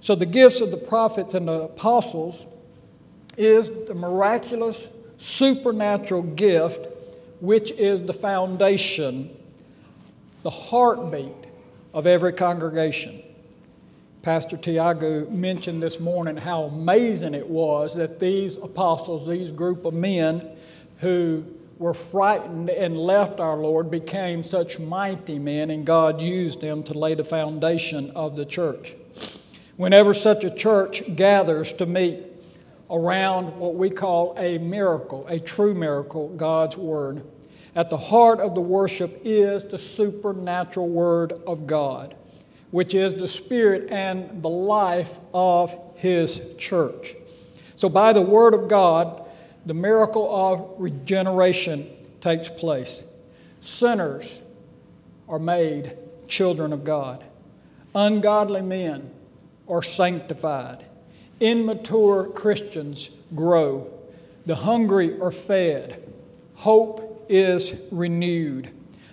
So, 0.00 0.14
the 0.14 0.24
gifts 0.24 0.62
of 0.62 0.70
the 0.70 0.78
prophets 0.78 1.34
and 1.34 1.46
the 1.46 1.62
apostles 1.64 2.46
is 3.36 3.68
the 3.86 3.94
miraculous 3.94 4.88
supernatural 5.18 6.22
gift, 6.22 6.86
which 7.40 7.70
is 7.72 8.02
the 8.02 8.14
foundation, 8.14 9.28
the 10.42 10.50
heartbeat 10.50 11.43
of 11.94 12.06
every 12.08 12.32
congregation. 12.32 13.22
Pastor 14.22 14.56
Tiago 14.56 15.30
mentioned 15.30 15.82
this 15.82 16.00
morning 16.00 16.36
how 16.36 16.64
amazing 16.64 17.34
it 17.34 17.48
was 17.48 17.94
that 17.94 18.18
these 18.18 18.56
apostles, 18.56 19.26
these 19.26 19.50
group 19.50 19.84
of 19.84 19.94
men 19.94 20.56
who 20.98 21.44
were 21.78 21.94
frightened 21.94 22.68
and 22.68 22.96
left 22.98 23.38
our 23.38 23.56
Lord, 23.56 23.90
became 23.90 24.42
such 24.42 24.80
mighty 24.80 25.38
men, 25.38 25.70
and 25.70 25.86
God 25.86 26.20
used 26.20 26.60
them 26.60 26.82
to 26.84 26.98
lay 26.98 27.14
the 27.14 27.24
foundation 27.24 28.10
of 28.10 28.34
the 28.34 28.44
church. 28.44 28.94
Whenever 29.76 30.14
such 30.14 30.42
a 30.42 30.50
church 30.50 31.02
gathers 31.14 31.72
to 31.74 31.86
meet 31.86 32.20
around 32.90 33.58
what 33.58 33.74
we 33.74 33.90
call 33.90 34.34
a 34.38 34.58
miracle, 34.58 35.26
a 35.28 35.38
true 35.38 35.74
miracle, 35.74 36.28
God's 36.30 36.76
Word. 36.76 37.22
At 37.74 37.90
the 37.90 37.98
heart 37.98 38.40
of 38.40 38.54
the 38.54 38.60
worship 38.60 39.20
is 39.24 39.64
the 39.64 39.78
supernatural 39.78 40.88
Word 40.88 41.32
of 41.46 41.66
God, 41.66 42.14
which 42.70 42.94
is 42.94 43.14
the 43.14 43.28
Spirit 43.28 43.90
and 43.90 44.42
the 44.42 44.48
life 44.48 45.18
of 45.32 45.76
His 45.96 46.40
church. 46.56 47.14
So, 47.74 47.88
by 47.88 48.12
the 48.12 48.22
Word 48.22 48.54
of 48.54 48.68
God, 48.68 49.24
the 49.66 49.74
miracle 49.74 50.34
of 50.34 50.80
regeneration 50.80 51.90
takes 52.20 52.48
place. 52.48 53.02
Sinners 53.60 54.40
are 55.28 55.38
made 55.38 55.96
children 56.28 56.72
of 56.72 56.84
God, 56.84 57.24
ungodly 57.94 58.62
men 58.62 59.10
are 59.68 59.82
sanctified 59.82 60.84
Immature 61.40 62.28
Christians 62.28 63.10
grow. 63.34 63.92
The 64.46 64.54
hungry 64.54 65.20
are 65.20 65.32
fed. 65.32 66.02
Hope 66.54 67.03
is 67.28 67.74
renewed. 67.90 68.70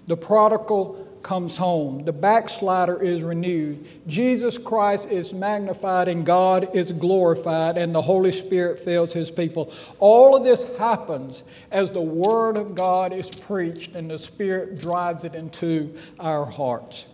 The 0.08 0.18
prodigal 0.18 1.08
comes 1.24 1.58
home. 1.58 2.04
The 2.04 2.14
backslider 2.14 3.02
is 3.02 3.24
renewed. 3.24 3.86
Jesus 4.08 4.58
Christ 4.58 5.10
is 5.10 5.34
magnified 5.34 6.08
and 6.08 6.26
God 6.26 6.76
is 6.76 6.92
glorified 6.92 7.78
and 7.78 7.94
the 7.94 8.02
Holy 8.02 8.32
Spirit 8.32 8.80
fills 8.80 9.14
his 9.14 9.32
people. 9.32 9.72
All 10.00 10.36
of 10.36 10.44
this 10.44 10.64
happens 10.78 11.44
as 11.72 11.92
the 11.92 12.02
Word 12.02 12.58
of 12.58 12.76
God 12.76 13.14
is 13.14 13.30
preached 13.30 13.96
and 13.96 14.10
the 14.10 14.20
Spirit 14.20 14.80
drives 14.80 15.24
it 15.24 15.36
into 15.36 15.96
our 16.20 16.46
hearts. 16.46 17.06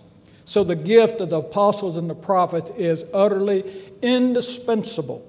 So 0.46 0.64
the 0.64 0.76
gift 0.76 1.20
of 1.20 1.30
the 1.30 1.40
apostles 1.40 1.98
and 1.98 2.10
the 2.10 2.16
prophets 2.16 2.72
is 2.78 3.06
utterly 3.14 3.92
indispensable. 4.02 5.24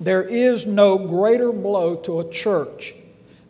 There 0.00 0.22
is 0.24 0.66
no 0.66 0.98
greater 0.98 1.52
blow 1.52 1.94
to 1.96 2.18
a 2.18 2.28
church 2.28 2.94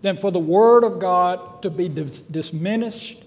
than 0.03 0.17
for 0.17 0.31
the 0.31 0.39
Word 0.39 0.85
of 0.85 0.99
God 0.99 1.63
to 1.63 1.71
be 1.71 1.89
dis- 1.89 2.21
diminished, 2.21 3.23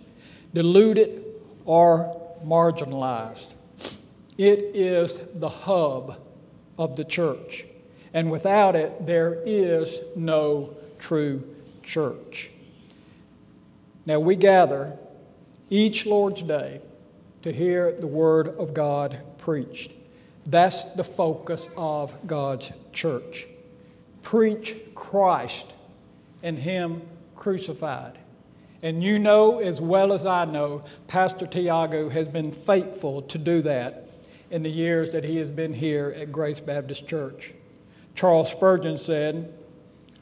diluted, 0.53 1.23
or 1.65 2.21
marginalized. 2.45 3.53
It 4.37 4.59
is 4.75 5.19
the 5.33 5.49
hub 5.49 6.19
of 6.77 6.97
the 6.97 7.05
church. 7.05 7.65
And 8.13 8.29
without 8.29 8.75
it, 8.75 9.05
there 9.05 9.41
is 9.45 9.99
no 10.15 10.75
true 10.99 11.55
church. 11.81 12.51
Now, 14.05 14.19
we 14.19 14.35
gather 14.35 14.97
each 15.69 16.05
Lord's 16.05 16.43
Day 16.43 16.81
to 17.41 17.51
hear 17.51 17.91
the 17.91 18.07
Word 18.07 18.47
of 18.47 18.73
God 18.73 19.19
preached. 19.37 19.91
That's 20.45 20.83
the 20.83 21.03
focus 21.03 21.69
of 21.77 22.15
God's 22.27 22.71
church. 22.91 23.47
Preach 24.21 24.75
Christ 24.93 25.74
and 26.43 26.57
Him 26.57 27.01
crucified. 27.35 28.17
And 28.81 29.01
you 29.01 29.17
know 29.17 29.59
as 29.59 29.81
well 29.81 30.13
as 30.13 30.25
I 30.25 30.45
know, 30.45 30.83
Pastor 31.07 31.47
Tiago 31.47 32.09
has 32.09 32.27
been 32.27 32.51
faithful 32.51 33.23
to 33.23 33.37
do 33.37 33.61
that 33.63 34.07
in 34.51 34.63
the 34.63 34.69
years 34.69 35.09
that 35.11 35.23
he 35.23 35.37
has 35.37 35.49
been 35.49 35.73
here 35.73 36.15
at 36.15 36.31
Grace 36.31 36.59
Baptist 36.59 37.07
Church. 37.07 37.53
Charles 38.13 38.51
Spurgeon 38.51 38.97
said, 38.97 39.53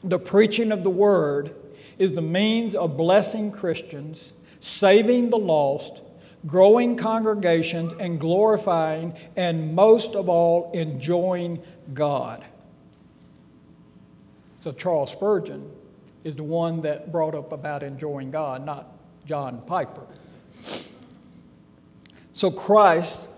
The 0.02 0.18
preaching 0.18 0.72
of 0.72 0.82
the 0.82 0.90
Word 0.90 1.54
is 1.98 2.12
the 2.12 2.22
means 2.22 2.74
of 2.74 2.96
blessing 2.96 3.52
Christians, 3.52 4.32
saving 4.60 5.30
the 5.30 5.38
lost, 5.38 6.02
growing 6.46 6.96
congregations, 6.96 7.92
and 8.00 8.18
glorifying, 8.18 9.14
and 9.36 9.74
most 9.74 10.14
of 10.14 10.28
all, 10.28 10.70
enjoying 10.72 11.62
God. 11.92 12.44
So, 14.60 14.72
Charles 14.72 15.12
Spurgeon 15.12 15.70
is 16.24 16.34
the 16.36 16.42
one 16.42 16.80
that 16.80 17.12
brought 17.12 17.34
up 17.34 17.52
about 17.52 17.82
enjoying 17.82 18.30
God, 18.30 18.64
not 18.64 18.88
John 19.26 19.62
Piper. 19.66 20.06
So, 22.32 22.50
Christ, 22.50 23.28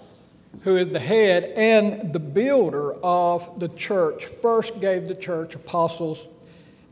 who 0.62 0.76
is 0.76 0.88
the 0.88 1.00
head 1.00 1.44
and 1.56 2.12
the 2.12 2.18
builder 2.18 2.94
of 2.94 3.60
the 3.60 3.68
church, 3.68 4.24
first 4.24 4.80
gave 4.80 5.06
the 5.06 5.14
church 5.14 5.54
apostles 5.54 6.26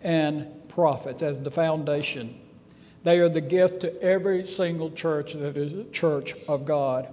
and 0.02 0.46
prophets 0.68 1.22
as 1.22 1.40
the 1.40 1.50
foundation 1.50 2.38
they 3.04 3.20
are 3.20 3.28
the 3.28 3.42
gift 3.42 3.80
to 3.80 4.02
every 4.02 4.44
single 4.44 4.90
church 4.90 5.34
that 5.34 5.58
is 5.58 5.74
a 5.74 5.84
church 5.84 6.34
of 6.48 6.64
God. 6.64 7.12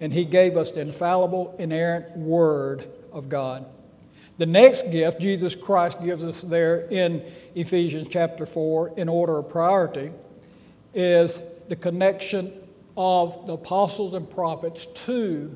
And 0.00 0.12
He 0.12 0.24
gave 0.24 0.56
us 0.56 0.70
the 0.70 0.80
infallible, 0.80 1.56
inerrant 1.58 2.16
Word 2.16 2.86
of 3.12 3.28
God. 3.28 3.66
The 4.38 4.46
next 4.46 4.90
gift 4.90 5.20
Jesus 5.20 5.54
Christ 5.54 6.02
gives 6.02 6.24
us 6.24 6.42
there 6.42 6.80
in 6.88 7.22
Ephesians 7.54 8.08
chapter 8.08 8.44
4, 8.44 8.94
in 8.96 9.08
order 9.08 9.38
of 9.38 9.48
priority, 9.48 10.12
is 10.94 11.40
the 11.68 11.76
connection 11.76 12.52
of 12.96 13.46
the 13.46 13.54
apostles 13.54 14.14
and 14.14 14.28
prophets 14.28 14.86
to 14.86 15.54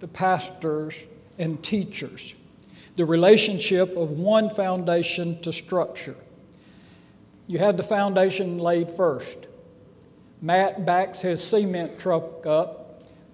the 0.00 0.08
pastors 0.08 1.06
and 1.38 1.62
teachers. 1.62 2.34
The 2.96 3.04
relationship 3.04 3.96
of 3.96 4.10
one 4.10 4.50
foundation 4.50 5.40
to 5.42 5.52
structure 5.52 6.16
you 7.50 7.58
had 7.58 7.76
the 7.76 7.82
foundation 7.82 8.58
laid 8.58 8.92
first. 8.92 9.48
Matt 10.40 10.86
backs 10.86 11.22
his 11.22 11.42
cement 11.42 11.98
truck 11.98 12.46
up, 12.46 12.79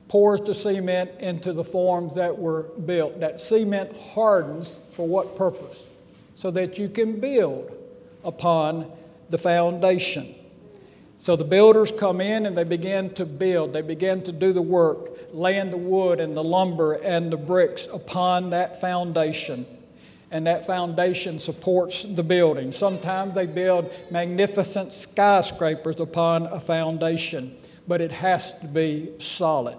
pours 0.09 0.41
the 0.41 0.55
cement 0.55 1.11
into 1.19 1.53
the 1.53 1.65
forms 1.65 2.15
that 2.15 2.39
were 2.39 2.63
built. 2.85 3.21
That 3.21 3.41
cement 3.41 3.97
hardens 4.15 4.81
for 4.93 5.07
what 5.07 5.37
purpose? 5.37 5.89
So 6.37 6.51
that 6.53 6.79
you 6.79 6.89
can 6.89 7.19
build 7.19 7.77
upon 8.25 8.91
the 9.31 9.39
foundation. 9.39 10.35
So 11.19 11.35
the 11.35 11.45
builders 11.45 11.91
come 11.91 12.21
in 12.21 12.47
and 12.47 12.57
they 12.57 12.65
begin 12.65 13.13
to 13.15 13.25
build. 13.25 13.73
They 13.73 13.83
begin 13.83 14.23
to 14.23 14.33
do 14.33 14.53
the 14.53 14.63
work, 14.63 15.11
laying 15.33 15.71
the 15.71 15.77
wood 15.77 16.21
and 16.21 16.37
the 16.37 16.45
lumber 16.45 16.93
and 16.93 17.33
the 17.33 17.37
bricks 17.37 17.89
upon 17.93 18.51
that 18.51 18.81
foundation. 18.81 19.67
And 20.31 20.47
that 20.47 20.67
foundation 20.67 21.39
supports 21.39 22.03
the 22.03 22.23
building. 22.23 22.71
Sometimes 22.71 23.35
they 23.35 23.47
build 23.47 23.93
magnificent 24.11 24.93
skyscrapers 24.93 26.01
upon 26.01 26.47
a 26.47 26.61
foundation, 26.61 27.57
but 27.89 28.01
it 28.01 28.13
has 28.13 28.53
to 28.61 28.67
be 28.67 29.13
solid. 29.19 29.79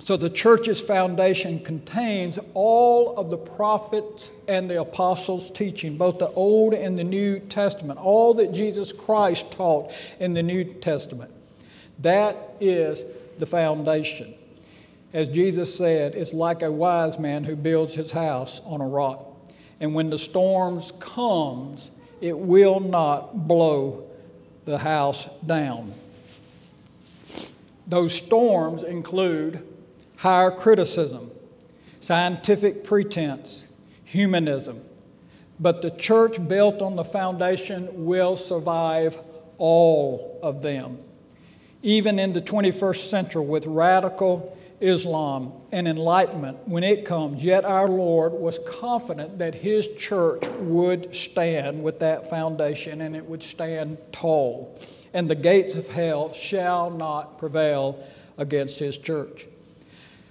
So 0.00 0.16
the 0.16 0.30
church's 0.30 0.80
foundation 0.80 1.58
contains 1.58 2.38
all 2.54 3.16
of 3.18 3.30
the 3.30 3.36
prophets 3.36 4.30
and 4.46 4.70
the 4.70 4.80
apostles' 4.80 5.50
teaching, 5.50 5.98
both 5.98 6.18
the 6.18 6.30
Old 6.30 6.72
and 6.72 6.96
the 6.96 7.04
New 7.04 7.40
Testament, 7.40 7.98
all 7.98 8.32
that 8.34 8.52
Jesus 8.52 8.92
Christ 8.92 9.50
taught 9.52 9.92
in 10.20 10.34
the 10.34 10.42
New 10.42 10.64
Testament. 10.64 11.30
That 11.98 12.36
is 12.60 13.04
the 13.38 13.46
foundation. 13.46 14.34
As 15.12 15.28
Jesus 15.28 15.74
said, 15.74 16.14
it's 16.14 16.32
like 16.32 16.62
a 16.62 16.70
wise 16.70 17.18
man 17.18 17.44
who 17.44 17.56
builds 17.56 17.94
his 17.94 18.10
house 18.10 18.60
on 18.64 18.80
a 18.80 18.86
rock. 18.86 19.34
And 19.80 19.94
when 19.94 20.10
the 20.10 20.18
storms 20.18 20.92
comes, 21.00 21.90
it 22.20 22.38
will 22.38 22.80
not 22.80 23.48
blow 23.48 24.04
the 24.64 24.78
house 24.78 25.28
down. 25.44 25.94
Those 27.86 28.14
storms 28.14 28.82
include 28.82 29.66
higher 30.18 30.50
criticism, 30.50 31.30
scientific 32.00 32.84
pretense, 32.84 33.66
humanism. 34.04 34.82
But 35.60 35.82
the 35.82 35.90
church 35.90 36.46
built 36.46 36.82
on 36.82 36.96
the 36.96 37.04
foundation 37.04 38.04
will 38.04 38.36
survive 38.36 39.18
all 39.58 40.38
of 40.42 40.62
them. 40.62 40.98
Even 41.82 42.18
in 42.18 42.32
the 42.32 42.42
21st 42.42 43.08
century, 43.08 43.44
with 43.44 43.66
radical 43.66 44.56
Islam 44.80 45.52
and 45.70 45.86
enlightenment, 45.86 46.66
when 46.66 46.82
it 46.82 47.04
comes, 47.04 47.44
yet 47.44 47.64
our 47.64 47.88
Lord 47.88 48.32
was 48.32 48.58
confident 48.66 49.38
that 49.38 49.54
His 49.54 49.88
church 49.96 50.46
would 50.58 51.14
stand 51.14 51.82
with 51.82 52.00
that 52.00 52.28
foundation 52.28 53.00
and 53.00 53.14
it 53.14 53.24
would 53.24 53.42
stand 53.42 53.98
tall. 54.10 54.76
And 55.14 55.30
the 55.30 55.36
gates 55.36 55.76
of 55.76 55.88
hell 55.88 56.32
shall 56.32 56.90
not 56.90 57.38
prevail 57.38 58.04
against 58.36 58.80
His 58.80 58.98
church. 58.98 59.46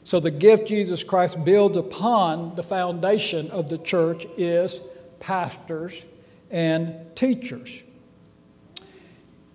So, 0.07 0.21
the 0.21 0.31
gift 0.31 0.69
Jesus 0.69 1.03
Christ 1.03 1.43
builds 1.43 1.75
upon 1.75 2.55
the 2.55 2.63
foundation 2.63 3.51
of 3.51 3.67
the 3.67 3.77
church 3.77 4.25
is 4.37 4.79
pastors 5.19 6.05
and 6.49 7.13
teachers. 7.13 7.83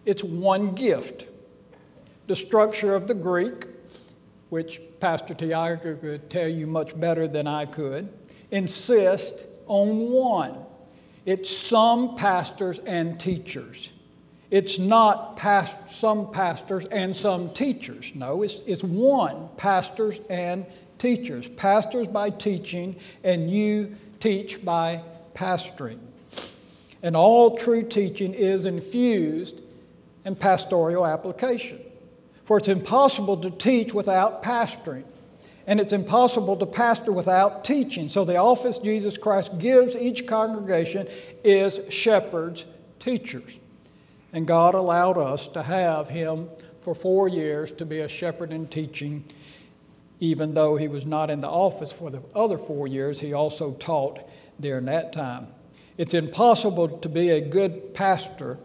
It's 0.04 0.22
one 0.22 0.74
gift. 0.74 1.24
The 2.26 2.36
structure 2.36 2.94
of 2.94 3.08
the 3.08 3.14
Greek, 3.14 3.64
which 4.50 4.82
Pastor 5.00 5.32
Tiago 5.32 5.96
could 5.96 6.28
tell 6.28 6.48
you 6.48 6.66
much 6.66 7.00
better 7.00 7.26
than 7.26 7.46
I 7.46 7.64
could, 7.64 8.12
insists 8.50 9.46
on 9.68 10.10
one. 10.10 10.58
It's 11.24 11.48
some 11.48 12.14
pastors 12.16 12.78
and 12.80 13.18
teachers. 13.18 13.88
It's 14.52 14.78
not 14.78 15.38
past, 15.38 15.78
some 15.88 16.30
pastors 16.30 16.84
and 16.84 17.16
some 17.16 17.54
teachers. 17.54 18.12
No, 18.14 18.42
it's, 18.42 18.60
it's 18.66 18.84
one 18.84 19.48
pastors 19.56 20.20
and 20.28 20.66
teachers. 20.98 21.48
Pastors 21.48 22.06
by 22.06 22.28
teaching, 22.28 22.96
and 23.24 23.50
you 23.50 23.96
teach 24.20 24.62
by 24.62 25.00
pastoring. 25.34 26.00
And 27.02 27.16
all 27.16 27.56
true 27.56 27.82
teaching 27.82 28.34
is 28.34 28.66
infused 28.66 29.62
in 30.26 30.36
pastoral 30.36 31.06
application. 31.06 31.80
For 32.44 32.58
it's 32.58 32.68
impossible 32.68 33.38
to 33.38 33.50
teach 33.50 33.94
without 33.94 34.42
pastoring. 34.42 35.04
And 35.66 35.80
it's 35.80 35.94
impossible 35.94 36.58
to 36.58 36.66
pastor 36.66 37.10
without 37.10 37.64
teaching. 37.64 38.10
So, 38.10 38.26
the 38.26 38.36
office 38.36 38.76
Jesus 38.76 39.16
Christ 39.16 39.58
gives 39.58 39.96
each 39.96 40.26
congregation 40.26 41.08
is 41.42 41.80
shepherds, 41.88 42.66
teachers. 42.98 43.56
And 44.32 44.46
God 44.46 44.74
allowed 44.74 45.18
us 45.18 45.48
to 45.48 45.62
have 45.62 46.08
him 46.08 46.48
for 46.80 46.94
four 46.94 47.28
years 47.28 47.70
to 47.72 47.86
be 47.86 48.00
a 48.00 48.08
shepherd 48.08 48.52
in 48.52 48.66
teaching, 48.66 49.24
even 50.20 50.54
though 50.54 50.76
he 50.76 50.88
was 50.88 51.04
not 51.04 51.30
in 51.30 51.40
the 51.40 51.48
office 51.48 51.92
for 51.92 52.10
the 52.10 52.22
other 52.34 52.58
four 52.58 52.88
years, 52.88 53.20
he 53.20 53.32
also 53.32 53.72
taught 53.72 54.20
during 54.60 54.86
that 54.86 55.12
time. 55.12 55.48
It's 55.98 56.14
impossible 56.14 56.98
to 56.98 57.08
be 57.08 57.30
a 57.30 57.40
good 57.40 57.94
pastor 57.94 58.58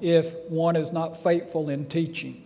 if 0.00 0.34
one 0.48 0.76
is 0.76 0.92
not 0.92 1.22
faithful 1.22 1.68
in 1.68 1.86
teaching. 1.86 2.44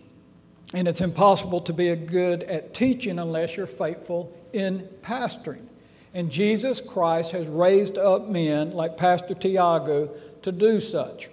And 0.73 0.87
it's 0.87 1.01
impossible 1.01 1.61
to 1.61 1.73
be 1.73 1.89
a 1.89 1.95
good 1.95 2.43
at 2.43 2.73
teaching 2.73 3.19
unless 3.19 3.57
you're 3.57 3.67
faithful 3.67 4.35
in 4.53 4.87
pastoring. 5.01 5.65
And 6.13 6.31
Jesus 6.31 6.81
Christ 6.81 7.31
has 7.31 7.47
raised 7.47 7.97
up 7.97 8.27
men 8.27 8.71
like 8.71 8.97
Pastor 8.97 9.35
Tiago 9.35 10.09
to 10.41 10.51
do 10.51 10.79
such. 10.79 11.29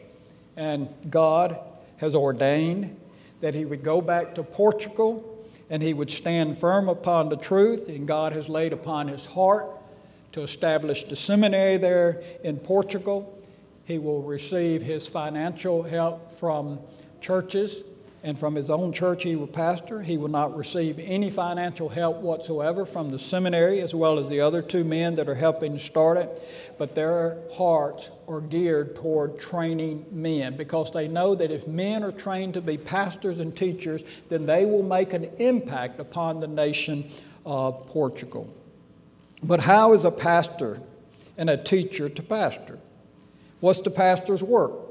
And 0.56 0.88
God 1.10 1.58
has 1.98 2.14
ordained 2.14 2.96
that 3.40 3.54
he 3.54 3.64
would 3.64 3.82
go 3.82 4.00
back 4.00 4.34
to 4.36 4.42
Portugal 4.42 5.32
and 5.68 5.82
he 5.82 5.92
would 5.92 6.10
stand 6.10 6.56
firm 6.56 6.88
upon 6.88 7.28
the 7.28 7.36
truth. 7.36 7.88
And 7.88 8.06
God 8.06 8.32
has 8.32 8.48
laid 8.48 8.72
upon 8.72 9.08
his 9.08 9.26
heart 9.26 9.66
to 10.32 10.42
establish 10.42 11.04
the 11.04 11.16
seminary 11.16 11.76
there 11.76 12.22
in 12.44 12.58
Portugal. 12.58 13.38
He 13.84 13.98
will 13.98 14.22
receive 14.22 14.82
his 14.82 15.06
financial 15.06 15.82
help 15.82 16.32
from 16.32 16.80
churches 17.20 17.82
and 18.26 18.36
from 18.36 18.56
his 18.56 18.70
own 18.70 18.92
church 18.92 19.22
he 19.22 19.36
will 19.36 19.46
pastor. 19.46 20.02
He 20.02 20.16
will 20.18 20.26
not 20.26 20.56
receive 20.56 20.98
any 20.98 21.30
financial 21.30 21.88
help 21.88 22.16
whatsoever 22.16 22.84
from 22.84 23.10
the 23.10 23.20
seminary 23.20 23.80
as 23.80 23.94
well 23.94 24.18
as 24.18 24.28
the 24.28 24.40
other 24.40 24.62
two 24.62 24.82
men 24.82 25.14
that 25.14 25.28
are 25.28 25.36
helping 25.36 25.78
start 25.78 26.18
it. 26.18 26.42
But 26.76 26.96
their 26.96 27.38
hearts 27.54 28.10
are 28.26 28.40
geared 28.40 28.96
toward 28.96 29.38
training 29.38 30.06
men 30.10 30.56
because 30.56 30.90
they 30.90 31.06
know 31.06 31.36
that 31.36 31.52
if 31.52 31.68
men 31.68 32.02
are 32.02 32.10
trained 32.10 32.54
to 32.54 32.60
be 32.60 32.76
pastors 32.76 33.38
and 33.38 33.56
teachers, 33.56 34.02
then 34.28 34.44
they 34.44 34.64
will 34.64 34.82
make 34.82 35.12
an 35.12 35.30
impact 35.38 36.00
upon 36.00 36.40
the 36.40 36.48
nation 36.48 37.08
of 37.46 37.86
Portugal. 37.86 38.52
But 39.40 39.60
how 39.60 39.92
is 39.92 40.04
a 40.04 40.10
pastor 40.10 40.80
and 41.38 41.48
a 41.48 41.56
teacher 41.56 42.08
to 42.08 42.22
pastor? 42.24 42.80
What's 43.60 43.82
the 43.82 43.90
pastor's 43.90 44.42
work? 44.42 44.85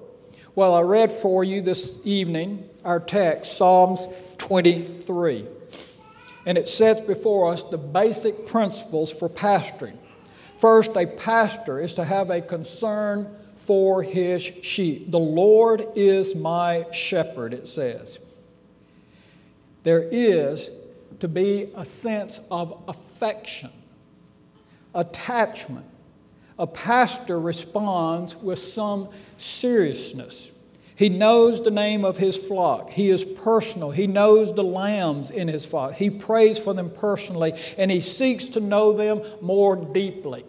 Well, 0.56 0.74
I 0.74 0.84
read 0.84 1.12
for 1.12 1.44
you 1.44 1.62
this 1.62 2.00
evening 2.06 2.70
our 2.86 3.02
text, 3.02 3.58
Psalms 3.58 4.08
23. 4.38 5.46
And 6.46 6.58
it 6.58 6.70
sets 6.70 7.02
before 7.02 7.52
us 7.52 7.64
the 7.64 7.78
basic 7.78 8.48
principles 8.48 9.12
for 9.12 9.28
pastoring. 9.28 9.98
First, 10.58 10.96
a 10.96 11.08
pastor 11.08 11.82
is 11.82 11.96
to 11.96 12.06
have 12.06 12.30
a 12.30 12.40
concern 12.40 13.36
for 13.58 14.02
his 14.02 14.44
sheep. 14.44 15.12
The 15.12 15.20
Lord 15.20 15.86
is 15.94 16.36
my 16.36 16.86
shepherd, 16.90 17.54
it 17.54 17.68
says. 17.68 18.18
There 19.84 20.08
is 20.10 20.72
to 21.20 21.28
be 21.28 21.70
a 21.76 21.84
sense 21.84 22.40
of 22.50 22.82
affection, 22.88 23.72
attachment. 24.94 25.86
A 26.58 26.68
pastor 26.68 27.40
responds 27.40 28.36
with 28.36 28.60
some 28.60 29.10
seriousness. 29.38 30.52
He 30.96 31.10
knows 31.10 31.62
the 31.62 31.72
name 31.72 32.06
of 32.06 32.18
his 32.18 32.38
flock. 32.38 32.90
He 32.90 33.10
is 33.10 33.26
personal. 33.26 33.92
He 33.92 34.08
knows 34.08 34.54
the 34.54 34.64
lambs 34.64 35.30
in 35.30 35.50
his 35.50 35.66
flock. 35.66 35.94
He 35.94 36.10
prays 36.10 36.58
for 36.58 36.74
them 36.74 36.90
personally, 36.90 37.54
and 37.78 37.92
he 37.92 38.00
seeks 38.00 38.48
to 38.50 38.62
know 38.62 38.94
them 38.94 39.22
more 39.42 39.76
deeply. 39.76 40.46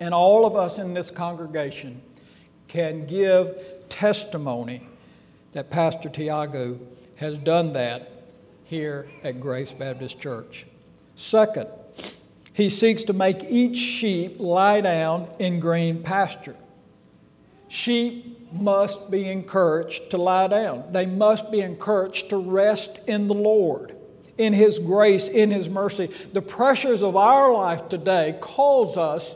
And 0.00 0.12
all 0.12 0.44
of 0.44 0.54
us 0.54 0.78
in 0.78 0.92
this 0.92 1.10
congregation 1.10 2.02
can 2.68 3.00
give 3.00 3.56
testimony 3.88 4.86
that 5.52 5.70
Pastor 5.70 6.10
Tiago 6.10 6.78
has 7.16 7.38
done 7.38 7.72
that 7.74 8.10
here 8.64 9.06
at 9.22 9.40
Grace 9.40 9.72
Baptist 9.72 10.20
Church. 10.20 10.66
Second, 11.14 11.68
he 12.52 12.68
seeks 12.68 13.04
to 13.04 13.12
make 13.12 13.44
each 13.44 13.78
sheep 13.78 14.38
lie 14.38 14.80
down 14.80 15.28
in 15.38 15.60
green 15.60 16.02
pasture. 16.02 16.56
Sheep 17.68 18.52
must 18.52 19.10
be 19.10 19.28
encouraged 19.28 20.10
to 20.10 20.18
lie 20.18 20.48
down. 20.48 20.84
They 20.92 21.06
must 21.06 21.50
be 21.50 21.60
encouraged 21.60 22.28
to 22.30 22.36
rest 22.36 22.98
in 23.06 23.28
the 23.28 23.34
Lord, 23.34 23.96
in 24.36 24.52
His 24.52 24.78
grace, 24.78 25.28
in 25.28 25.50
His 25.50 25.70
mercy. 25.70 26.10
The 26.34 26.42
pressures 26.42 27.02
of 27.02 27.16
our 27.16 27.50
life 27.52 27.88
today 27.88 28.36
cause 28.40 28.98
us 28.98 29.34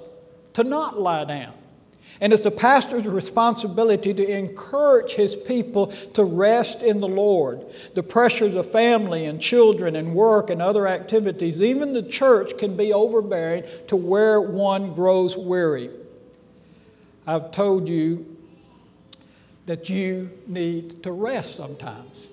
to 0.52 0.64
not 0.64 1.00
lie 1.00 1.24
down. 1.24 1.55
And 2.20 2.33
it's 2.33 2.42
the 2.42 2.50
pastor's 2.50 3.07
responsibility 3.07 4.14
to 4.14 4.26
encourage 4.26 5.12
his 5.12 5.37
people 5.37 5.88
to 6.14 6.24
rest 6.24 6.83
in 6.83 7.00
the 7.00 7.09
Lord. 7.09 7.66
The 7.94 8.02
pressures 8.02 8.55
of 8.55 8.70
family 8.70 9.26
and 9.26 9.40
children 9.40 9.96
and 9.96 10.14
work 10.14 10.48
and 10.48 10.62
other 10.62 10.88
activities, 10.88 11.61
even 11.61 11.92
the 11.92 12.02
church, 12.02 12.57
can 12.57 12.76
be 12.76 12.92
overbearing 12.92 13.64
to 13.88 13.96
where 13.96 14.40
one 14.40 14.94
grows 14.94 15.37
weary. 15.37 15.90
I've 17.26 17.50
told 17.50 17.88
you 17.88 18.37
that 19.66 19.90
you 19.90 20.31
need 20.46 21.02
to 21.02 21.12
rest 21.12 21.57
sometimes. 21.57 22.29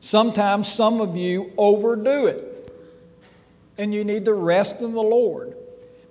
Sometimes 0.00 0.72
some 0.72 1.00
of 1.00 1.16
you 1.16 1.52
overdo 1.56 2.26
it, 2.26 2.72
and 3.76 3.92
you 3.92 4.04
need 4.04 4.26
to 4.26 4.34
rest 4.34 4.80
in 4.80 4.92
the 4.92 5.02
Lord 5.02 5.56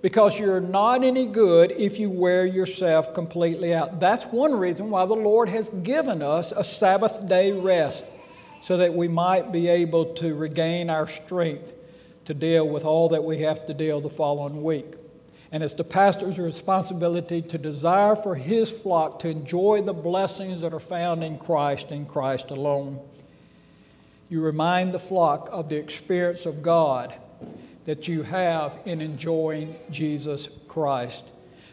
because 0.00 0.38
you're 0.38 0.60
not 0.60 1.02
any 1.02 1.26
good 1.26 1.72
if 1.72 1.98
you 1.98 2.10
wear 2.10 2.46
yourself 2.46 3.14
completely 3.14 3.74
out. 3.74 3.98
That's 3.98 4.24
one 4.26 4.54
reason 4.54 4.90
why 4.90 5.06
the 5.06 5.14
Lord 5.14 5.48
has 5.48 5.68
given 5.68 6.22
us 6.22 6.52
a 6.52 6.62
Sabbath 6.62 7.26
day 7.26 7.52
rest 7.52 8.04
so 8.62 8.76
that 8.76 8.94
we 8.94 9.08
might 9.08 9.50
be 9.50 9.68
able 9.68 10.14
to 10.14 10.34
regain 10.34 10.90
our 10.90 11.06
strength 11.06 11.72
to 12.26 12.34
deal 12.34 12.68
with 12.68 12.84
all 12.84 13.08
that 13.08 13.24
we 13.24 13.38
have 13.38 13.66
to 13.66 13.74
deal 13.74 14.00
the 14.00 14.10
following 14.10 14.62
week. 14.62 14.94
And 15.50 15.62
it's 15.62 15.74
the 15.74 15.84
pastor's 15.84 16.38
responsibility 16.38 17.40
to 17.40 17.58
desire 17.58 18.14
for 18.14 18.34
his 18.34 18.70
flock 18.70 19.18
to 19.20 19.30
enjoy 19.30 19.82
the 19.82 19.94
blessings 19.94 20.60
that 20.60 20.74
are 20.74 20.80
found 20.80 21.24
in 21.24 21.38
Christ 21.38 21.90
and 21.90 22.06
Christ 22.06 22.50
alone. 22.50 23.00
You 24.28 24.42
remind 24.42 24.92
the 24.92 24.98
flock 24.98 25.48
of 25.50 25.70
the 25.70 25.76
experience 25.76 26.44
of 26.44 26.62
God 26.62 27.16
that 27.88 28.06
you 28.06 28.22
have 28.22 28.78
in 28.84 29.00
enjoying 29.00 29.74
Jesus 29.90 30.50
Christ. 30.68 31.24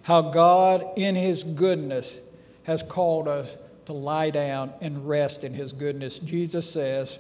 How 0.03 0.21
God, 0.21 0.81
in 0.95 1.13
His 1.13 1.43
goodness, 1.43 2.21
has 2.63 2.81
called 2.81 3.27
us 3.27 3.57
to 3.87 3.91
lie 3.91 4.29
down 4.29 4.71
and 4.79 5.09
rest 5.09 5.43
in 5.43 5.53
His 5.53 5.73
goodness. 5.73 6.19
Jesus 6.19 6.71
says, 6.71 7.19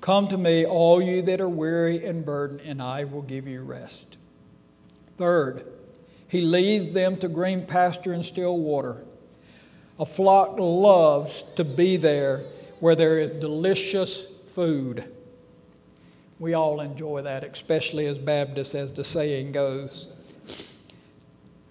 Come 0.00 0.26
to 0.26 0.36
me, 0.36 0.66
all 0.66 1.00
you 1.00 1.22
that 1.22 1.40
are 1.40 1.48
weary 1.48 2.04
and 2.04 2.24
burdened, 2.24 2.62
and 2.62 2.82
I 2.82 3.04
will 3.04 3.22
give 3.22 3.46
you 3.46 3.62
rest. 3.62 4.16
Third, 5.16 5.64
He 6.26 6.40
leads 6.40 6.90
them 6.90 7.16
to 7.18 7.28
green 7.28 7.64
pasture 7.64 8.12
and 8.12 8.24
still 8.24 8.58
water. 8.58 9.04
A 10.00 10.04
flock 10.04 10.58
loves 10.58 11.44
to 11.54 11.62
be 11.62 11.98
there 11.98 12.40
where 12.80 12.96
there 12.96 13.20
is 13.20 13.30
delicious 13.30 14.26
food. 14.48 15.04
We 16.38 16.54
all 16.54 16.80
enjoy 16.80 17.22
that, 17.22 17.44
especially 17.44 18.06
as 18.06 18.18
Baptists, 18.18 18.74
as 18.74 18.92
the 18.92 19.04
saying 19.04 19.52
goes. 19.52 20.08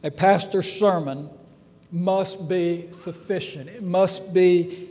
A 0.03 0.11
pastor's 0.11 0.71
sermon 0.71 1.29
must 1.91 2.47
be 2.47 2.87
sufficient, 2.91 3.69
it 3.69 3.83
must 3.83 4.33
be 4.33 4.89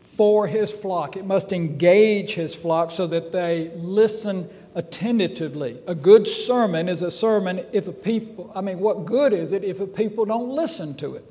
for 0.00 0.46
his 0.46 0.72
flock, 0.72 1.16
it 1.16 1.24
must 1.24 1.52
engage 1.52 2.34
his 2.34 2.54
flock 2.54 2.90
so 2.90 3.06
that 3.06 3.32
they 3.32 3.70
listen 3.76 4.48
attentively. 4.74 5.80
A 5.86 5.94
good 5.94 6.28
sermon 6.28 6.88
is 6.88 7.00
a 7.02 7.10
sermon 7.10 7.64
if 7.72 7.88
a 7.88 7.92
people, 7.92 8.52
I 8.54 8.60
mean, 8.60 8.80
what 8.80 9.06
good 9.06 9.32
is 9.32 9.52
it 9.52 9.64
if 9.64 9.80
a 9.80 9.86
people 9.86 10.24
don't 10.24 10.50
listen 10.50 10.94
to 10.96 11.14
it? 11.14 11.24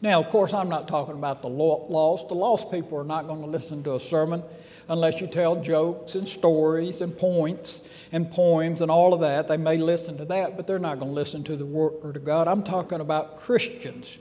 Now, 0.00 0.18
of 0.20 0.28
course, 0.30 0.52
I'm 0.52 0.68
not 0.68 0.88
talking 0.88 1.14
about 1.14 1.42
the 1.42 1.48
lost. 1.48 2.28
The 2.28 2.34
lost 2.34 2.70
people 2.70 2.98
are 2.98 3.04
not 3.04 3.28
going 3.28 3.40
to 3.40 3.46
listen 3.46 3.84
to 3.84 3.94
a 3.94 4.00
sermon 4.00 4.42
unless 4.88 5.20
you 5.20 5.26
tell 5.26 5.60
jokes 5.60 6.14
and 6.14 6.28
stories 6.28 7.00
and 7.00 7.16
points 7.16 7.82
and 8.12 8.30
poems 8.30 8.80
and 8.80 8.90
all 8.90 9.14
of 9.14 9.20
that. 9.20 9.48
They 9.48 9.56
may 9.56 9.78
listen 9.78 10.16
to 10.18 10.24
that, 10.26 10.56
but 10.56 10.66
they're 10.66 10.78
not 10.78 10.98
going 10.98 11.10
to 11.10 11.14
listen 11.14 11.44
to 11.44 11.56
the 11.56 11.66
Word 11.66 12.16
of 12.16 12.24
God. 12.24 12.48
I'm 12.48 12.62
talking 12.62 13.00
about 13.00 13.36
Christians. 13.36 14.18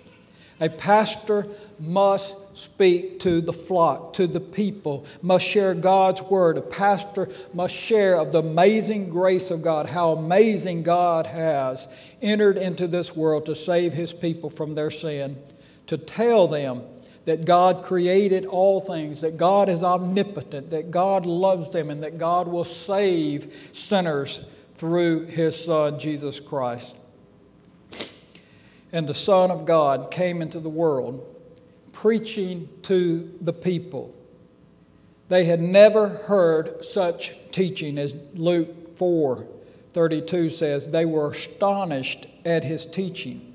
A 0.61 0.69
pastor 0.69 1.47
must 1.79 2.35
speak 2.55 3.19
to 3.21 3.41
the 3.41 3.51
flock, 3.51 4.13
to 4.13 4.27
the 4.27 4.39
people, 4.39 5.07
must 5.23 5.43
share 5.43 5.73
God's 5.73 6.21
word. 6.21 6.55
A 6.55 6.61
pastor 6.61 7.29
must 7.51 7.73
share 7.73 8.19
of 8.19 8.31
the 8.31 8.39
amazing 8.39 9.09
grace 9.09 9.49
of 9.49 9.63
God, 9.63 9.87
how 9.87 10.11
amazing 10.11 10.83
God 10.83 11.25
has 11.25 11.87
entered 12.21 12.57
into 12.57 12.87
this 12.87 13.15
world 13.15 13.47
to 13.47 13.55
save 13.55 13.93
his 13.93 14.13
people 14.13 14.51
from 14.51 14.75
their 14.75 14.91
sin, 14.91 15.35
to 15.87 15.97
tell 15.97 16.47
them 16.47 16.83
that 17.25 17.45
God 17.45 17.83
created 17.83 18.45
all 18.45 18.81
things, 18.81 19.21
that 19.21 19.37
God 19.37 19.69
is 19.69 19.83
omnipotent, 19.83 20.71
that 20.71 20.91
God 20.91 21.25
loves 21.25 21.69
them, 21.69 21.89
and 21.89 22.01
that 22.03 22.17
God 22.17 22.47
will 22.47 22.63
save 22.63 23.69
sinners 23.71 24.43
through 24.73 25.25
His 25.27 25.65
Son, 25.65 25.99
Jesus 25.99 26.39
Christ. 26.39 26.97
And 28.91 29.07
the 29.07 29.13
Son 29.13 29.51
of 29.51 29.65
God 29.65 30.11
came 30.11 30.41
into 30.41 30.59
the 30.59 30.69
world 30.69 31.27
preaching 31.93 32.67
to 32.83 33.31
the 33.41 33.53
people. 33.53 34.15
They 35.29 35.45
had 35.45 35.61
never 35.61 36.09
heard 36.09 36.83
such 36.83 37.33
teaching 37.51 37.97
as 37.97 38.15
Luke 38.33 38.97
4 38.97 39.47
32 39.93 40.49
says. 40.49 40.87
They 40.87 41.05
were 41.05 41.31
astonished 41.31 42.25
at 42.45 42.63
his 42.63 42.85
teaching 42.85 43.50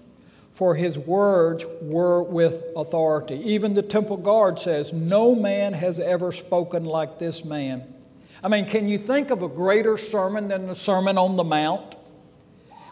for 0.56 0.74
his 0.74 0.98
words 0.98 1.66
were 1.82 2.22
with 2.22 2.64
authority. 2.74 3.34
Even 3.44 3.74
the 3.74 3.82
temple 3.82 4.16
guard 4.16 4.58
says, 4.58 4.90
No 4.90 5.34
man 5.34 5.74
has 5.74 6.00
ever 6.00 6.32
spoken 6.32 6.86
like 6.86 7.18
this 7.18 7.44
man. 7.44 7.92
I 8.42 8.48
mean, 8.48 8.64
can 8.64 8.88
you 8.88 8.96
think 8.96 9.30
of 9.30 9.42
a 9.42 9.48
greater 9.48 9.98
sermon 9.98 10.48
than 10.48 10.66
the 10.66 10.74
Sermon 10.74 11.18
on 11.18 11.36
the 11.36 11.44
Mount? 11.44 11.94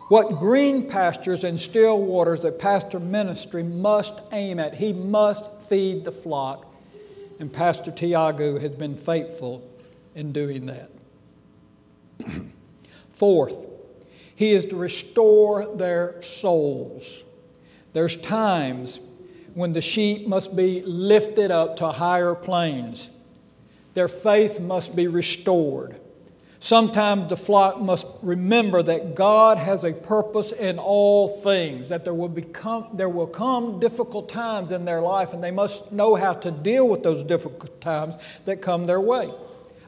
What 0.09 0.37
green 0.39 0.91
pastures 0.91 1.43
and 1.43 1.59
still 1.59 1.99
waters 1.99 2.43
that 2.43 2.59
pastor 2.59 3.01
ministry 3.01 3.63
must 3.63 4.15
aim 4.31 4.59
at. 4.59 4.75
He 4.75 4.93
must 4.93 5.51
feed 5.67 6.05
the 6.05 6.13
flock. 6.13 6.71
And 7.41 7.51
Pastor 7.51 7.91
Tiago 7.91 8.59
has 8.59 8.73
been 8.73 8.99
faithful 8.99 9.67
in 10.15 10.33
doing 10.33 10.67
that. 10.67 10.91
Fourth, 13.13 13.57
he 14.37 14.53
is 14.53 14.67
to 14.67 14.77
restore 14.77 15.75
their 15.75 16.21
souls. 16.21 17.25
There's 17.95 18.17
times 18.17 19.01
when 19.55 19.73
the 19.73 19.81
sheep 19.81 20.27
must 20.27 20.55
be 20.55 20.83
lifted 20.83 21.51
up 21.51 21.77
to 21.77 21.93
higher 21.93 22.35
planes. 22.35 23.09
Their 23.95 24.09
faith 24.09 24.61
must 24.61 24.95
be 24.95 25.07
restored. 25.07 26.01
Sometimes 26.59 27.29
the 27.29 27.37
flock 27.37 27.81
must 27.81 28.07
remember 28.21 28.83
that 28.83 29.15
God 29.15 29.59
has 29.59 29.85
a 29.85 29.93
purpose 29.93 30.51
in 30.51 30.79
all 30.79 31.41
things, 31.43 31.91
that 31.91 32.05
there 32.05 32.15
will, 32.15 32.29
become, 32.29 32.89
there 32.95 33.09
will 33.09 33.29
come 33.29 33.79
difficult 33.79 34.29
times 34.29 34.73
in 34.73 34.85
their 34.85 35.01
life, 35.01 35.33
and 35.33 35.45
they 35.45 35.53
must 35.53 35.93
know 35.93 36.17
how 36.17 36.33
to 36.33 36.51
deal 36.51 36.89
with 36.89 37.05
those 37.05 37.23
difficult 37.23 37.81
times 37.81 38.17
that 38.47 38.61
come 38.61 38.87
their 38.87 39.01
way. 39.01 39.31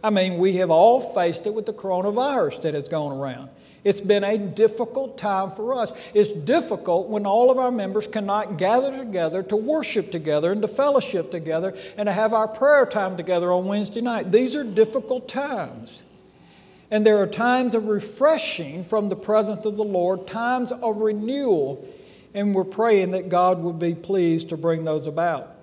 I 0.04 0.10
mean, 0.10 0.38
we 0.38 0.56
have 0.56 0.70
all 0.70 1.00
faced 1.00 1.46
it 1.46 1.54
with 1.54 1.66
the 1.66 1.72
coronavirus 1.72 2.62
that 2.62 2.74
has 2.74 2.88
gone 2.88 3.10
around. 3.10 3.50
It's 3.86 4.00
been 4.00 4.24
a 4.24 4.36
difficult 4.36 5.16
time 5.16 5.52
for 5.52 5.72
us. 5.72 5.92
It's 6.12 6.32
difficult 6.32 7.08
when 7.08 7.24
all 7.24 7.52
of 7.52 7.58
our 7.58 7.70
members 7.70 8.08
cannot 8.08 8.58
gather 8.58 8.98
together 8.98 9.44
to 9.44 9.54
worship 9.54 10.10
together 10.10 10.50
and 10.50 10.60
to 10.62 10.66
fellowship 10.66 11.30
together 11.30 11.72
and 11.96 12.08
to 12.08 12.12
have 12.12 12.32
our 12.34 12.48
prayer 12.48 12.84
time 12.84 13.16
together 13.16 13.52
on 13.52 13.66
Wednesday 13.66 14.00
night. 14.00 14.32
These 14.32 14.56
are 14.56 14.64
difficult 14.64 15.28
times. 15.28 16.02
And 16.90 17.06
there 17.06 17.18
are 17.18 17.28
times 17.28 17.76
of 17.76 17.86
refreshing 17.86 18.82
from 18.82 19.08
the 19.08 19.14
presence 19.14 19.64
of 19.64 19.76
the 19.76 19.84
Lord, 19.84 20.26
times 20.26 20.72
of 20.72 20.96
renewal, 20.96 21.86
and 22.34 22.56
we're 22.56 22.64
praying 22.64 23.12
that 23.12 23.28
God 23.28 23.60
would 23.60 23.78
be 23.78 23.94
pleased 23.94 24.48
to 24.48 24.56
bring 24.56 24.82
those 24.82 25.06
about. 25.06 25.54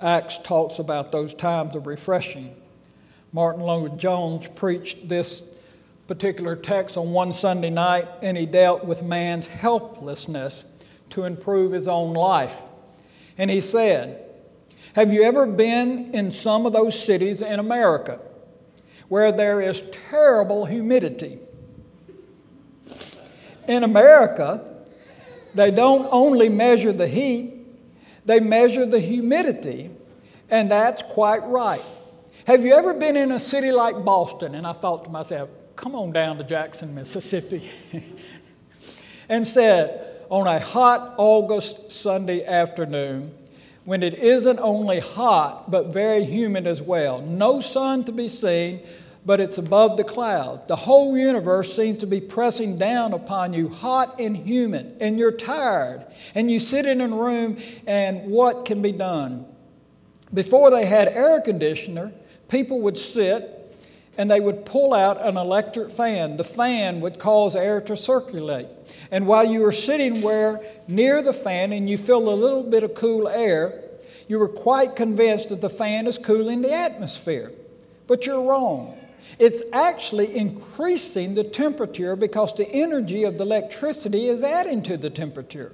Acts 0.00 0.38
talks 0.38 0.78
about 0.78 1.12
those 1.12 1.34
times 1.34 1.76
of 1.76 1.86
refreshing. 1.86 2.56
Martyn 3.34 3.60
Lloyd-Jones 3.64 4.48
preached 4.54 5.10
this 5.10 5.42
particular 6.12 6.54
text 6.54 6.98
on 6.98 7.10
one 7.10 7.32
Sunday 7.32 7.70
night, 7.70 8.06
and 8.20 8.36
he 8.36 8.44
dealt 8.44 8.84
with 8.84 9.02
man's 9.02 9.48
helplessness 9.48 10.62
to 11.08 11.24
improve 11.24 11.72
his 11.72 11.88
own 11.88 12.12
life. 12.12 12.64
And 13.38 13.50
he 13.50 13.62
said, 13.62 14.22
Have 14.94 15.10
you 15.10 15.22
ever 15.22 15.46
been 15.46 16.14
in 16.14 16.30
some 16.30 16.66
of 16.66 16.74
those 16.74 17.02
cities 17.02 17.40
in 17.40 17.58
America 17.58 18.20
where 19.08 19.32
there 19.32 19.62
is 19.62 19.82
terrible 20.10 20.66
humidity? 20.66 21.38
In 23.66 23.82
America, 23.82 24.82
they 25.54 25.70
don't 25.70 26.06
only 26.10 26.50
measure 26.50 26.92
the 26.92 27.08
heat, 27.08 27.54
they 28.26 28.38
measure 28.38 28.84
the 28.84 29.00
humidity, 29.00 29.88
and 30.50 30.70
that's 30.70 31.02
quite 31.02 31.42
right. 31.46 31.80
Have 32.46 32.66
you 32.66 32.74
ever 32.74 32.92
been 32.92 33.16
in 33.16 33.32
a 33.32 33.40
city 33.40 33.72
like 33.72 34.04
Boston? 34.04 34.54
And 34.54 34.66
I 34.66 34.74
thought 34.74 35.04
to 35.04 35.10
myself, 35.10 35.48
come 35.76 35.94
on 35.94 36.12
down 36.12 36.38
to 36.38 36.44
Jackson, 36.44 36.94
Mississippi, 36.94 37.70
and 39.28 39.46
said, 39.46 40.08
on 40.28 40.46
a 40.46 40.58
hot 40.58 41.14
August 41.18 41.92
Sunday 41.92 42.44
afternoon, 42.44 43.34
when 43.84 44.02
it 44.02 44.14
isn't 44.14 44.58
only 44.60 45.00
hot, 45.00 45.70
but 45.70 45.88
very 45.88 46.24
humid 46.24 46.66
as 46.66 46.80
well, 46.80 47.20
no 47.20 47.60
sun 47.60 48.04
to 48.04 48.12
be 48.12 48.28
seen, 48.28 48.80
but 49.24 49.40
it's 49.40 49.58
above 49.58 49.96
the 49.96 50.04
cloud. 50.04 50.66
The 50.68 50.76
whole 50.76 51.16
universe 51.16 51.74
seems 51.74 51.98
to 51.98 52.06
be 52.06 52.20
pressing 52.20 52.78
down 52.78 53.12
upon 53.12 53.52
you, 53.52 53.68
hot 53.68 54.20
and 54.20 54.36
humid, 54.36 54.96
and 55.00 55.18
you're 55.18 55.32
tired. 55.32 56.06
And 56.34 56.50
you 56.50 56.58
sit 56.58 56.86
in 56.86 57.00
a 57.00 57.08
room, 57.08 57.58
and 57.86 58.30
what 58.30 58.64
can 58.64 58.82
be 58.82 58.92
done? 58.92 59.46
Before 60.32 60.70
they 60.70 60.86
had 60.86 61.08
air 61.08 61.40
conditioner, 61.40 62.12
people 62.48 62.80
would 62.80 62.98
sit 62.98 63.61
and 64.18 64.30
they 64.30 64.40
would 64.40 64.66
pull 64.66 64.92
out 64.92 65.24
an 65.24 65.36
electric 65.36 65.90
fan. 65.90 66.36
The 66.36 66.44
fan 66.44 67.00
would 67.00 67.18
cause 67.18 67.56
air 67.56 67.80
to 67.82 67.96
circulate. 67.96 68.66
And 69.10 69.26
while 69.26 69.44
you 69.44 69.60
were 69.60 69.72
sitting 69.72 70.20
where 70.22 70.60
near 70.86 71.22
the 71.22 71.32
fan 71.32 71.72
and 71.72 71.88
you 71.88 71.96
feel 71.96 72.28
a 72.28 72.34
little 72.34 72.62
bit 72.62 72.82
of 72.82 72.94
cool 72.94 73.28
air, 73.28 73.82
you 74.28 74.38
were 74.38 74.48
quite 74.48 74.96
convinced 74.96 75.48
that 75.48 75.60
the 75.60 75.70
fan 75.70 76.06
is 76.06 76.18
cooling 76.18 76.62
the 76.62 76.72
atmosphere. 76.72 77.52
But 78.06 78.26
you're 78.26 78.42
wrong. 78.42 78.98
It's 79.38 79.62
actually 79.72 80.36
increasing 80.36 81.34
the 81.34 81.44
temperature 81.44 82.16
because 82.16 82.52
the 82.54 82.68
energy 82.68 83.24
of 83.24 83.38
the 83.38 83.44
electricity 83.44 84.26
is 84.26 84.42
adding 84.42 84.82
to 84.84 84.96
the 84.96 85.10
temperature. 85.10 85.72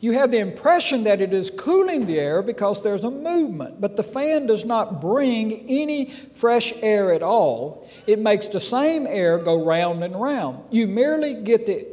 You 0.00 0.12
have 0.12 0.30
the 0.30 0.38
impression 0.38 1.04
that 1.04 1.20
it 1.20 1.34
is 1.34 1.50
cooling 1.50 2.06
the 2.06 2.20
air 2.20 2.40
because 2.40 2.82
there's 2.82 3.02
a 3.02 3.10
movement, 3.10 3.80
but 3.80 3.96
the 3.96 4.04
fan 4.04 4.46
does 4.46 4.64
not 4.64 5.00
bring 5.00 5.68
any 5.68 6.10
fresh 6.10 6.72
air 6.82 7.12
at 7.12 7.22
all. 7.22 7.88
It 8.06 8.20
makes 8.20 8.48
the 8.48 8.60
same 8.60 9.08
air 9.08 9.38
go 9.38 9.64
round 9.64 10.04
and 10.04 10.14
round. 10.14 10.62
You 10.70 10.86
merely 10.86 11.34
get 11.34 11.66
the 11.66 11.86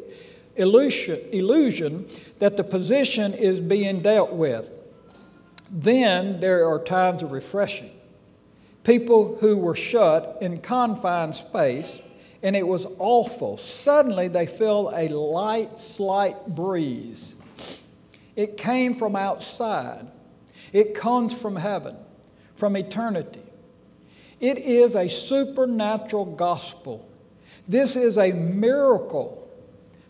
illusion, 0.56 1.20
illusion 1.32 2.06
that 2.38 2.58
the 2.58 2.64
position 2.64 3.34
is 3.34 3.60
being 3.60 4.02
dealt 4.02 4.34
with. 4.34 4.72
Then 5.72 6.40
there 6.40 6.68
are 6.68 6.84
times 6.84 7.24
of 7.24 7.32
refreshing. 7.32 7.90
People 8.84 9.38
who 9.38 9.58
were 9.58 9.76
shut 9.76 10.38
in 10.42 10.60
confined 10.60 11.34
space 11.34 12.00
and 12.44 12.56
it 12.56 12.68
was 12.68 12.86
awful. 13.00 13.58
Suddenly 13.58 14.28
they 14.28 14.46
feel 14.46 14.92
a 14.94 15.08
light, 15.08 15.80
slight 15.80 16.46
breeze 16.46 17.34
it 18.36 18.58
came 18.58 18.94
from 18.94 19.16
outside, 19.16 20.08
it 20.74 20.94
comes 20.94 21.34
from 21.34 21.56
heaven, 21.56 21.96
from 22.56 22.76
eternity. 22.76 23.42
It 24.40 24.58
is 24.58 24.96
a 24.96 25.08
supernatural 25.08 26.26
gospel. 26.26 27.10
This 27.68 27.96
is 27.96 28.18
a 28.18 28.32
miracle 28.32 29.42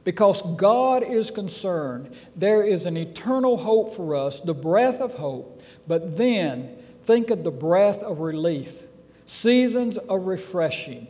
because 0.04 0.42
God 0.56 1.04
is 1.04 1.32
concerned. 1.32 2.14
There 2.36 2.64
is 2.64 2.86
an 2.86 2.98
eternal 2.98 3.58
hope 3.58 3.96
for 3.96 4.16
us, 4.16 4.40
the 4.40 4.54
breath 4.54 5.02
of 5.02 5.16
hope, 5.16 5.62
but 5.88 6.18
then 6.18 6.78
think 7.04 7.30
of 7.30 7.44
the 7.44 7.52
breath 7.52 8.02
of 8.04 8.20
relief, 8.20 8.84
seasons 9.26 9.98
of 9.98 10.26
refreshing. 10.26 11.08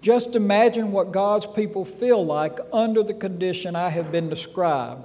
Just 0.00 0.36
imagine 0.36 0.92
what 0.92 1.12
God's 1.12 1.46
people 1.46 1.84
feel 1.84 2.24
like 2.24 2.58
under 2.72 3.02
the 3.02 3.14
condition 3.14 3.74
I 3.74 3.88
have 3.90 4.12
been 4.12 4.28
described. 4.28 5.02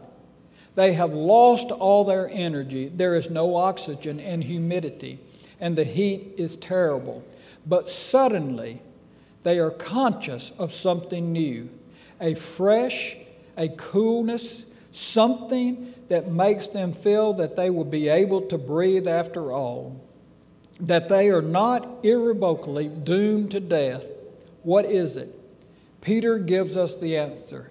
They 0.75 0.93
have 0.93 1.13
lost 1.13 1.71
all 1.71 2.03
their 2.03 2.29
energy. 2.29 2.87
There 2.87 3.15
is 3.15 3.29
no 3.29 3.55
oxygen 3.55 4.19
and 4.19 4.43
humidity, 4.43 5.19
and 5.59 5.77
the 5.77 5.83
heat 5.83 6.35
is 6.37 6.55
terrible. 6.55 7.23
But 7.65 7.89
suddenly, 7.89 8.81
they 9.43 9.59
are 9.59 9.71
conscious 9.71 10.51
of 10.57 10.71
something 10.71 11.31
new 11.31 11.69
a 12.19 12.35
fresh, 12.35 13.17
a 13.57 13.67
coolness, 13.67 14.67
something 14.91 15.91
that 16.07 16.31
makes 16.31 16.67
them 16.67 16.93
feel 16.93 17.33
that 17.33 17.55
they 17.55 17.71
will 17.71 17.85
be 17.85 18.09
able 18.09 18.41
to 18.41 18.59
breathe 18.59 19.07
after 19.07 19.51
all, 19.51 19.99
that 20.79 21.09
they 21.09 21.29
are 21.29 21.41
not 21.41 21.87
irrevocably 22.03 22.87
doomed 22.89 23.49
to 23.51 23.59
death. 23.59 24.05
What 24.61 24.85
is 24.85 25.17
it? 25.17 25.35
Peter 26.01 26.37
gives 26.37 26.77
us 26.77 26.93
the 26.93 27.17
answer 27.17 27.70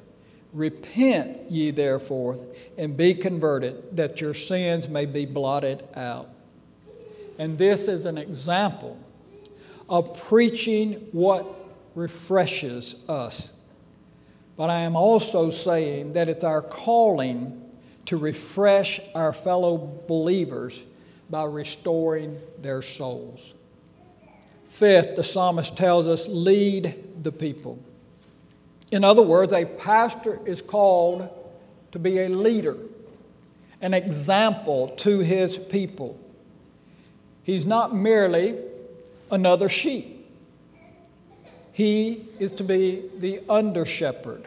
Repent 0.52 1.50
ye 1.50 1.70
therefore 1.70 2.44
and 2.76 2.96
be 2.96 3.14
converted, 3.14 3.96
that 3.96 4.20
your 4.20 4.34
sins 4.34 4.88
may 4.88 5.06
be 5.06 5.24
blotted 5.24 5.86
out. 5.94 6.28
And 7.38 7.56
this 7.56 7.88
is 7.88 8.04
an 8.04 8.18
example 8.18 8.98
of 9.88 10.18
preaching 10.22 11.08
what 11.12 11.46
refreshes 11.94 12.96
us. 13.08 13.50
But 14.56 14.70
I 14.70 14.80
am 14.80 14.96
also 14.96 15.50
saying 15.50 16.12
that 16.12 16.28
it's 16.28 16.44
our 16.44 16.62
calling 16.62 17.62
to 18.06 18.16
refresh 18.16 19.00
our 19.14 19.32
fellow 19.32 20.02
believers 20.06 20.82
by 21.30 21.44
restoring 21.44 22.38
their 22.60 22.82
souls. 22.82 23.54
Fifth, 24.68 25.16
the 25.16 25.22
psalmist 25.22 25.76
tells 25.76 26.08
us 26.08 26.26
lead 26.28 27.22
the 27.22 27.32
people. 27.32 27.78
In 28.90 29.04
other 29.04 29.22
words, 29.22 29.52
a 29.52 29.64
pastor 29.64 30.40
is 30.44 30.62
called 30.62 31.28
to 31.92 31.98
be 31.98 32.20
a 32.20 32.28
leader, 32.28 32.76
an 33.80 33.94
example 33.94 34.88
to 34.88 35.20
his 35.20 35.58
people. 35.58 36.18
He's 37.42 37.66
not 37.66 37.94
merely 37.94 38.58
another 39.30 39.68
sheep, 39.68 40.16
he 41.72 42.26
is 42.38 42.50
to 42.52 42.64
be 42.64 43.02
the 43.18 43.40
under 43.48 43.84
shepherd. 43.84 44.46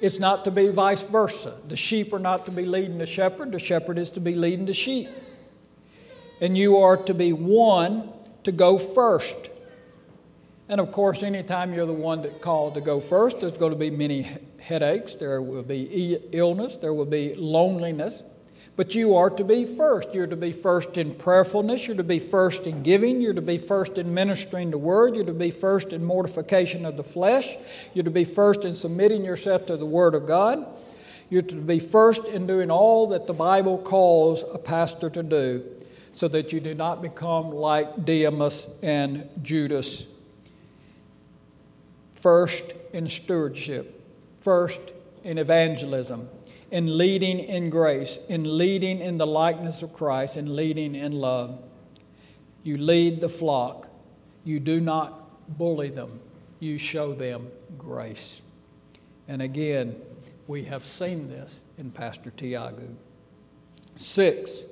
It's 0.00 0.18
not 0.18 0.44
to 0.44 0.50
be 0.50 0.68
vice 0.68 1.02
versa. 1.02 1.54
The 1.66 1.76
sheep 1.76 2.12
are 2.12 2.18
not 2.18 2.44
to 2.44 2.50
be 2.50 2.66
leading 2.66 2.98
the 2.98 3.06
shepherd, 3.06 3.52
the 3.52 3.58
shepherd 3.58 3.98
is 3.98 4.10
to 4.10 4.20
be 4.20 4.34
leading 4.34 4.66
the 4.66 4.74
sheep. 4.74 5.08
And 6.40 6.58
you 6.58 6.78
are 6.78 6.96
to 6.96 7.14
be 7.14 7.32
one 7.32 8.12
to 8.42 8.52
go 8.52 8.76
first. 8.76 9.50
And 10.68 10.80
of 10.80 10.92
course, 10.92 11.22
anytime 11.22 11.74
you're 11.74 11.86
the 11.86 11.92
one 11.92 12.22
that 12.22 12.40
called 12.40 12.74
to 12.74 12.80
go 12.80 13.00
first, 13.00 13.40
there's 13.40 13.58
going 13.58 13.72
to 13.72 13.78
be 13.78 13.90
many 13.90 14.26
headaches, 14.58 15.16
there 15.16 15.42
will 15.42 15.62
be 15.62 16.18
illness, 16.32 16.76
there 16.76 16.94
will 16.94 17.04
be 17.04 17.34
loneliness. 17.34 18.22
But 18.76 18.94
you 18.94 19.14
are 19.14 19.30
to 19.30 19.44
be 19.44 19.66
first. 19.66 20.14
You're 20.14 20.26
to 20.26 20.36
be 20.36 20.52
first 20.52 20.98
in 20.98 21.14
prayerfulness. 21.14 21.86
You're 21.86 21.96
to 21.96 22.02
be 22.02 22.18
first 22.18 22.66
in 22.66 22.82
giving. 22.82 23.20
You're 23.20 23.34
to 23.34 23.40
be 23.40 23.56
first 23.56 23.98
in 23.98 24.12
ministering 24.12 24.72
the 24.72 24.78
word. 24.78 25.14
You're 25.14 25.26
to 25.26 25.32
be 25.32 25.52
first 25.52 25.92
in 25.92 26.04
mortification 26.04 26.84
of 26.84 26.96
the 26.96 27.04
flesh. 27.04 27.54
You're 27.92 28.02
to 28.02 28.10
be 28.10 28.24
first 28.24 28.64
in 28.64 28.74
submitting 28.74 29.24
yourself 29.24 29.66
to 29.66 29.76
the 29.76 29.86
word 29.86 30.16
of 30.16 30.26
God. 30.26 30.66
You're 31.30 31.42
to 31.42 31.54
be 31.54 31.78
first 31.78 32.24
in 32.24 32.48
doing 32.48 32.68
all 32.68 33.06
that 33.08 33.28
the 33.28 33.32
Bible 33.32 33.78
calls 33.78 34.42
a 34.52 34.58
pastor 34.58 35.08
to 35.08 35.22
do 35.22 35.64
so 36.12 36.26
that 36.26 36.52
you 36.52 36.58
do 36.58 36.74
not 36.74 37.00
become 37.00 37.50
like 37.50 38.04
Demas 38.04 38.68
and 38.82 39.28
Judas 39.40 40.04
first 42.24 42.72
in 42.94 43.06
stewardship, 43.06 44.02
first 44.40 44.80
in 45.24 45.36
evangelism, 45.36 46.26
in 46.70 46.96
leading 46.96 47.38
in 47.38 47.68
grace, 47.68 48.18
in 48.30 48.56
leading 48.56 49.00
in 49.00 49.18
the 49.18 49.26
likeness 49.26 49.82
of 49.82 49.92
Christ, 49.92 50.38
in 50.38 50.56
leading 50.56 50.94
in 50.94 51.12
love. 51.12 51.62
You 52.62 52.78
lead 52.78 53.20
the 53.20 53.28
flock. 53.28 53.90
You 54.42 54.58
do 54.58 54.80
not 54.80 55.58
bully 55.58 55.90
them. 55.90 56.18
You 56.60 56.78
show 56.78 57.12
them 57.12 57.48
grace. 57.76 58.40
And 59.28 59.42
again, 59.42 59.94
we 60.46 60.64
have 60.64 60.82
seen 60.82 61.28
this 61.28 61.62
in 61.76 61.90
Pastor 61.90 62.30
Tiago. 62.30 62.88
Six, 63.96 64.64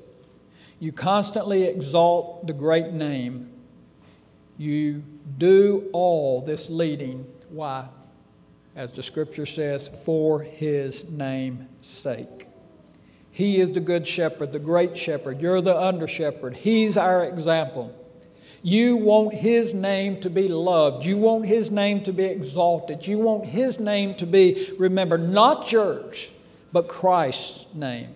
you 0.80 0.90
constantly 0.90 1.64
exalt 1.64 2.46
the 2.46 2.54
great 2.54 2.94
name. 2.94 3.50
You 4.56 5.02
do 5.36 5.90
all 5.92 6.40
this 6.40 6.70
leading 6.70 7.26
why? 7.52 7.88
As 8.74 8.92
the 8.92 9.02
scripture 9.02 9.46
says, 9.46 9.88
for 10.04 10.40
his 10.40 11.08
name's 11.08 11.66
sake. 11.82 12.48
He 13.30 13.60
is 13.60 13.72
the 13.72 13.80
good 13.80 14.06
shepherd, 14.06 14.52
the 14.52 14.58
great 14.58 14.96
shepherd. 14.96 15.40
You're 15.40 15.60
the 15.60 15.78
under 15.78 16.06
shepherd. 16.06 16.56
He's 16.56 16.96
our 16.96 17.24
example. 17.24 17.98
You 18.62 18.96
want 18.96 19.34
his 19.34 19.74
name 19.74 20.20
to 20.20 20.30
be 20.30 20.48
loved. 20.48 21.04
You 21.04 21.18
want 21.18 21.46
his 21.46 21.70
name 21.70 22.02
to 22.04 22.12
be 22.12 22.24
exalted. 22.24 23.06
You 23.06 23.18
want 23.18 23.46
his 23.46 23.80
name 23.80 24.14
to 24.16 24.26
be 24.26 24.70
remembered, 24.78 25.28
not 25.28 25.72
yours, 25.72 26.30
but 26.72 26.88
Christ's 26.88 27.66
name. 27.74 28.14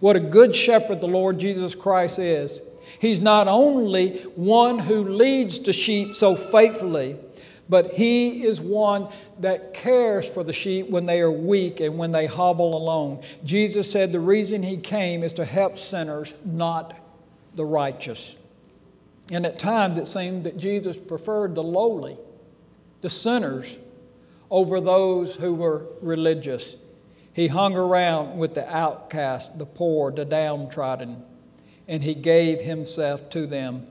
What 0.00 0.16
a 0.16 0.20
good 0.20 0.54
shepherd 0.54 1.00
the 1.00 1.08
Lord 1.08 1.38
Jesus 1.38 1.74
Christ 1.74 2.18
is. 2.18 2.60
He's 3.00 3.20
not 3.20 3.48
only 3.48 4.18
one 4.34 4.78
who 4.78 5.02
leads 5.02 5.60
the 5.60 5.72
sheep 5.72 6.14
so 6.14 6.36
faithfully, 6.36 7.16
but 7.68 7.94
he 7.94 8.44
is 8.44 8.60
one 8.60 9.08
that 9.40 9.74
cares 9.74 10.26
for 10.26 10.44
the 10.44 10.52
sheep 10.52 10.88
when 10.88 11.06
they 11.06 11.20
are 11.20 11.30
weak 11.30 11.80
and 11.80 11.98
when 11.98 12.12
they 12.12 12.26
hobble 12.26 12.76
along. 12.76 13.24
Jesus 13.44 13.90
said 13.90 14.12
the 14.12 14.20
reason 14.20 14.62
he 14.62 14.76
came 14.76 15.22
is 15.22 15.32
to 15.34 15.44
help 15.44 15.76
sinners, 15.76 16.34
not 16.44 16.96
the 17.54 17.64
righteous. 17.64 18.36
And 19.30 19.44
at 19.44 19.58
times 19.58 19.98
it 19.98 20.06
seemed 20.06 20.44
that 20.44 20.56
Jesus 20.56 20.96
preferred 20.96 21.54
the 21.54 21.62
lowly, 21.62 22.16
the 23.00 23.10
sinners, 23.10 23.78
over 24.50 24.80
those 24.80 25.34
who 25.36 25.54
were 25.54 25.86
religious. 26.00 26.76
He 27.32 27.48
hung 27.48 27.76
around 27.76 28.38
with 28.38 28.54
the 28.54 28.72
outcast, 28.74 29.58
the 29.58 29.66
poor, 29.66 30.12
the 30.12 30.24
downtrodden, 30.24 31.22
and 31.88 32.02
he 32.02 32.14
gave 32.14 32.60
himself 32.60 33.28
to 33.30 33.46
them. 33.46 33.86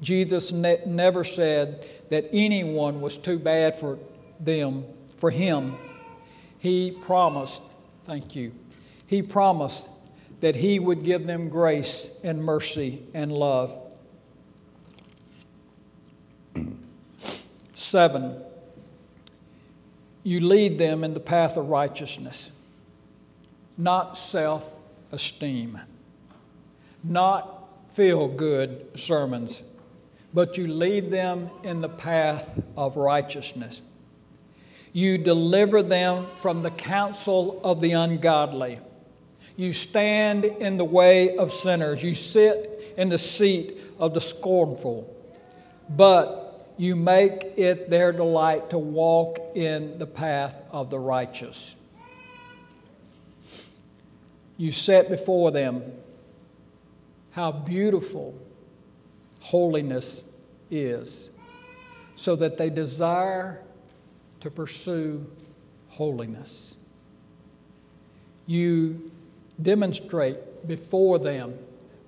Jesus 0.00 0.50
ne- 0.50 0.82
never 0.86 1.24
said, 1.24 1.86
that 2.10 2.28
anyone 2.32 3.00
was 3.00 3.16
too 3.16 3.38
bad 3.38 3.74
for 3.74 3.98
them, 4.38 4.84
for 5.16 5.30
him, 5.30 5.74
he 6.58 6.90
promised, 6.90 7.62
thank 8.04 8.36
you, 8.36 8.52
he 9.06 9.22
promised 9.22 9.88
that 10.40 10.56
he 10.56 10.78
would 10.78 11.02
give 11.02 11.26
them 11.26 11.48
grace 11.48 12.10
and 12.22 12.44
mercy 12.44 13.02
and 13.14 13.32
love. 13.32 13.72
Seven, 17.74 18.36
you 20.22 20.40
lead 20.40 20.78
them 20.78 21.04
in 21.04 21.14
the 21.14 21.20
path 21.20 21.56
of 21.56 21.68
righteousness, 21.68 22.50
not 23.78 24.16
self 24.16 24.68
esteem, 25.12 25.80
not 27.02 27.68
feel 27.92 28.28
good 28.28 28.86
sermons, 28.98 29.62
but 30.32 30.56
you 30.56 30.66
lead 30.66 31.10
them 31.10 31.50
in 31.62 31.80
the 31.80 31.88
path 31.88 32.60
of 32.76 32.96
righteousness. 32.96 33.82
You 34.92 35.18
deliver 35.18 35.82
them 35.82 36.26
from 36.36 36.62
the 36.62 36.70
counsel 36.70 37.60
of 37.62 37.80
the 37.80 37.92
ungodly. 37.92 38.80
You 39.56 39.72
stand 39.72 40.44
in 40.44 40.78
the 40.78 40.84
way 40.84 41.36
of 41.36 41.52
sinners. 41.52 42.02
You 42.02 42.14
sit 42.14 42.94
in 42.96 43.08
the 43.08 43.18
seat 43.18 43.76
of 43.98 44.14
the 44.14 44.20
scornful. 44.20 45.16
But 45.88 46.74
you 46.76 46.96
make 46.96 47.44
it 47.56 47.90
their 47.90 48.12
delight 48.12 48.70
to 48.70 48.78
walk 48.78 49.38
in 49.54 49.98
the 49.98 50.06
path 50.06 50.56
of 50.70 50.90
the 50.90 50.98
righteous. 50.98 51.76
You 54.56 54.70
set 54.70 55.08
before 55.08 55.50
them 55.50 55.82
how 57.32 57.52
beautiful 57.52 58.34
holiness 59.50 60.26
is, 60.70 61.28
so 62.14 62.36
that 62.36 62.56
they 62.56 62.70
desire 62.70 63.60
to 64.38 64.48
pursue 64.48 65.26
holiness. 65.88 66.76
You 68.46 69.10
demonstrate 69.60 70.68
before 70.68 71.18
them 71.18 71.58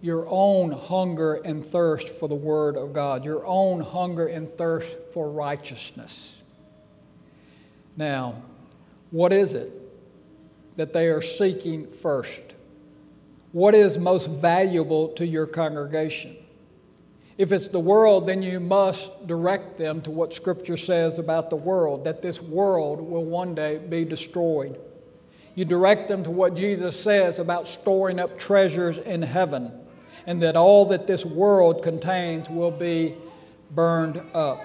your 0.01 0.25
own 0.29 0.71
hunger 0.71 1.35
and 1.35 1.65
thirst 1.65 2.09
for 2.09 2.29
the 2.29 2.35
Word 2.35 2.77
of 2.77 2.93
God, 2.93 3.25
your 3.25 3.45
own 3.45 3.81
hunger 3.81 4.27
and 4.27 4.49
thirst 4.57 4.97
for 5.13 5.29
righteousness. 5.29 6.41
Now, 7.97 8.41
what 9.11 9.33
is 9.33 9.55
it 9.55 9.71
that 10.77 10.93
they 10.93 11.09
are 11.09 11.23
seeking 11.23 11.89
first? 11.89 12.43
What 13.51 13.75
is 13.75 13.99
most 13.99 14.31
valuable 14.31 15.09
to 15.15 15.27
your 15.27 15.47
congregation? 15.47 16.37
If 17.39 17.51
it's 17.51 17.69
the 17.69 17.81
world, 17.81 18.27
then 18.27 18.43
you 18.43 18.61
must 18.61 19.27
direct 19.27 19.79
them 19.79 20.03
to 20.03 20.11
what 20.11 20.33
Scripture 20.33 20.77
says 20.77 21.19
about 21.19 21.51
the 21.51 21.57
world, 21.57 22.05
that 22.05 22.23
this 22.23 22.43
world 22.43 23.01
will 23.01 23.25
one 23.25 23.55
day 23.55 23.79
be 23.79 24.05
destroyed. 24.05 24.79
You 25.55 25.65
direct 25.65 26.09
them 26.09 26.25
to 26.25 26.31
what 26.31 26.55
Jesus 26.55 26.99
says 26.99 27.39
about 27.39 27.67
storing 27.67 28.19
up 28.19 28.39
treasures 28.39 28.99
in 28.99 29.23
heaven, 29.23 29.73
and 30.27 30.43
that 30.43 30.57
all 30.57 30.87
that 30.87 31.07
this 31.07 31.25
world 31.25 31.83
contains 31.83 32.49
will 32.49 32.71
be 32.71 33.15
burned 33.71 34.23
up. 34.35 34.61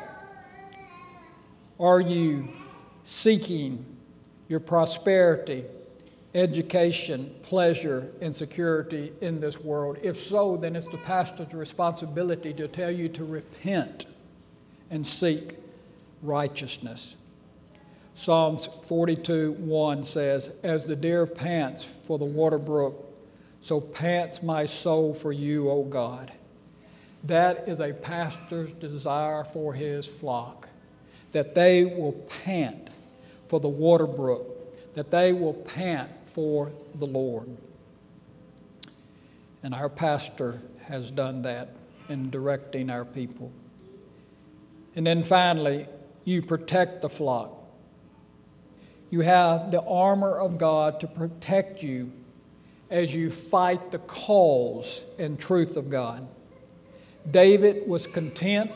Are 1.80 2.01
you 2.01 2.49
seeking 3.03 3.86
your 4.49 4.60
prosperity 4.60 5.63
education, 6.38 7.34
pleasure, 7.41 8.12
and 8.21 8.36
security 8.36 9.12
in 9.21 9.39
this 9.39 9.60
world? 9.60 9.97
If 10.02 10.17
so, 10.17 10.56
then 10.56 10.76
it's 10.76 10.86
the 10.86 10.97
pastor's 10.97 11.54
responsibility 11.54 12.54
to 12.54 12.67
tell 12.67 12.91
you 12.91 13.10
to 13.10 13.26
repent 13.26 14.06
and 14.89 15.06
seek 15.06 15.58
righteousness. 16.21 17.15
Psalms 18.13 18.67
42 18.84 19.54
1 19.54 20.04
says, 20.04 20.52
As 20.63 20.86
the 20.86 20.95
deer 20.95 21.26
pants 21.26 21.84
for 21.84 22.17
the 22.17 22.26
water 22.26 22.58
brook, 22.58 23.04
so 23.62 23.82
pants 23.82 24.41
my 24.41 24.65
soul 24.65 25.13
for 25.13 25.32
you, 25.32 25.69
O 25.69 25.84
God. 25.84 26.32
That 27.23 27.67
is 27.67 27.80
a 27.80 27.93
pastor's 27.93 28.71
desire 28.73 29.43
for 29.43 29.73
his 29.73 30.06
flock, 30.06 30.69
that 31.32 31.54
they 31.56 31.86
will 31.86 32.13
pant 32.43 32.89
for 33.50 33.60
the 33.60 33.67
water 33.67 34.08
brook, 34.08 34.93
that 34.93 35.12
they 35.12 35.34
will 35.34 35.54
pant 35.54 36.10
for 36.38 36.71
the 36.93 37.08
Lord. 37.08 37.50
And 39.63 39.73
our 39.73 39.89
pastor 39.89 40.62
has 40.84 41.10
done 41.10 41.41
that 41.41 41.69
in 42.10 42.30
directing 42.30 42.91
our 42.91 43.06
people. 43.06 43.52
And 44.95 45.08
then 45.08 45.23
finally, 45.23 45.88
you 46.26 46.43
protect 46.43 47.02
the 47.02 47.10
flock. 47.10 47.56
You 49.10 49.21
have 49.21 49.71
the 49.71 49.82
armor 49.82 50.38
of 50.38 50.60
God 50.60 51.00
to 51.00 51.08
protect 51.08 51.82
you 51.82 52.12
as 52.91 53.15
you 53.15 53.32
fight 53.32 53.89
the 53.89 53.97
cause 53.97 55.04
and 55.17 55.39
truth 55.39 55.76
of 55.76 55.89
God. 55.89 56.28
David 57.32 57.88
was 57.88 58.06
content 58.06 58.69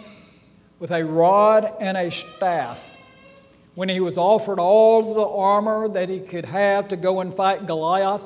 with 0.79 0.89
a 0.89 1.05
rod 1.05 1.71
and 1.79 1.95
a 1.95 2.09
staff 2.09 2.90
when 3.75 3.89
he 3.89 3.99
was 3.99 4.17
offered 4.17 4.59
all 4.59 5.13
the 5.13 5.27
armor 5.27 5.87
that 5.87 6.09
he 6.09 6.19
could 6.19 6.45
have 6.45 6.89
to 6.89 6.97
go 6.97 7.21
and 7.21 7.33
fight 7.33 7.65
Goliath, 7.65 8.23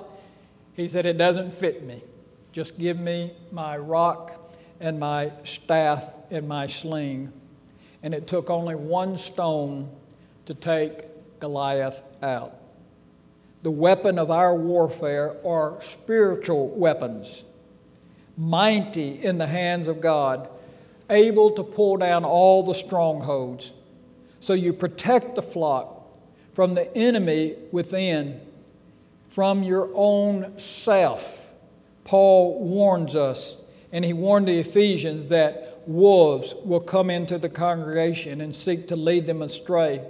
he 0.73 0.88
said, 0.88 1.05
It 1.05 1.17
doesn't 1.17 1.53
fit 1.53 1.84
me. 1.84 2.01
Just 2.51 2.77
give 2.77 2.99
me 2.99 3.34
my 3.51 3.77
rock 3.77 4.53
and 4.79 4.99
my 4.99 5.31
staff 5.43 6.13
and 6.31 6.47
my 6.47 6.67
sling. 6.67 7.31
And 8.01 8.13
it 8.13 8.27
took 8.27 8.49
only 8.49 8.75
one 8.75 9.17
stone 9.17 9.89
to 10.45 10.53
take 10.53 11.39
Goliath 11.39 12.01
out. 12.21 12.55
The 13.63 13.71
weapon 13.71 14.19
of 14.19 14.29
our 14.29 14.55
warfare 14.55 15.36
are 15.45 15.81
spiritual 15.81 16.69
weapons, 16.69 17.43
mighty 18.38 19.23
in 19.23 19.38
the 19.38 19.47
hands 19.47 19.88
of 19.88 20.01
God, 20.01 20.49
able 21.10 21.51
to 21.51 21.63
pull 21.63 21.97
down 21.97 22.23
all 22.25 22.63
the 22.63 22.75
strongholds. 22.75 23.73
So 24.45 24.53
you 24.53 24.73
protect 24.73 25.34
the 25.34 25.41
flock 25.41 26.19
from 26.53 26.75
the 26.75 26.95
enemy 26.95 27.55
within, 27.71 28.39
from 29.27 29.63
your 29.63 29.89
own 29.95 30.60
self. 30.60 31.51
Paul 32.03 32.63
warns 32.63 33.15
us, 33.15 33.58
and 33.91 34.05
he 34.05 34.13
warned 34.13 34.47
the 34.47 34.60
Ephesians 34.60 35.29
that 35.29 35.81
wolves 35.88 36.53
will 36.63 36.79
come 36.79 37.10
into 37.10 37.39
the 37.39 37.49
congregation 37.49 38.39
and 38.39 38.55
seek 38.55 38.88
to 38.89 38.95
lead 38.95 39.25
them 39.25 39.41
astray. 39.41 40.05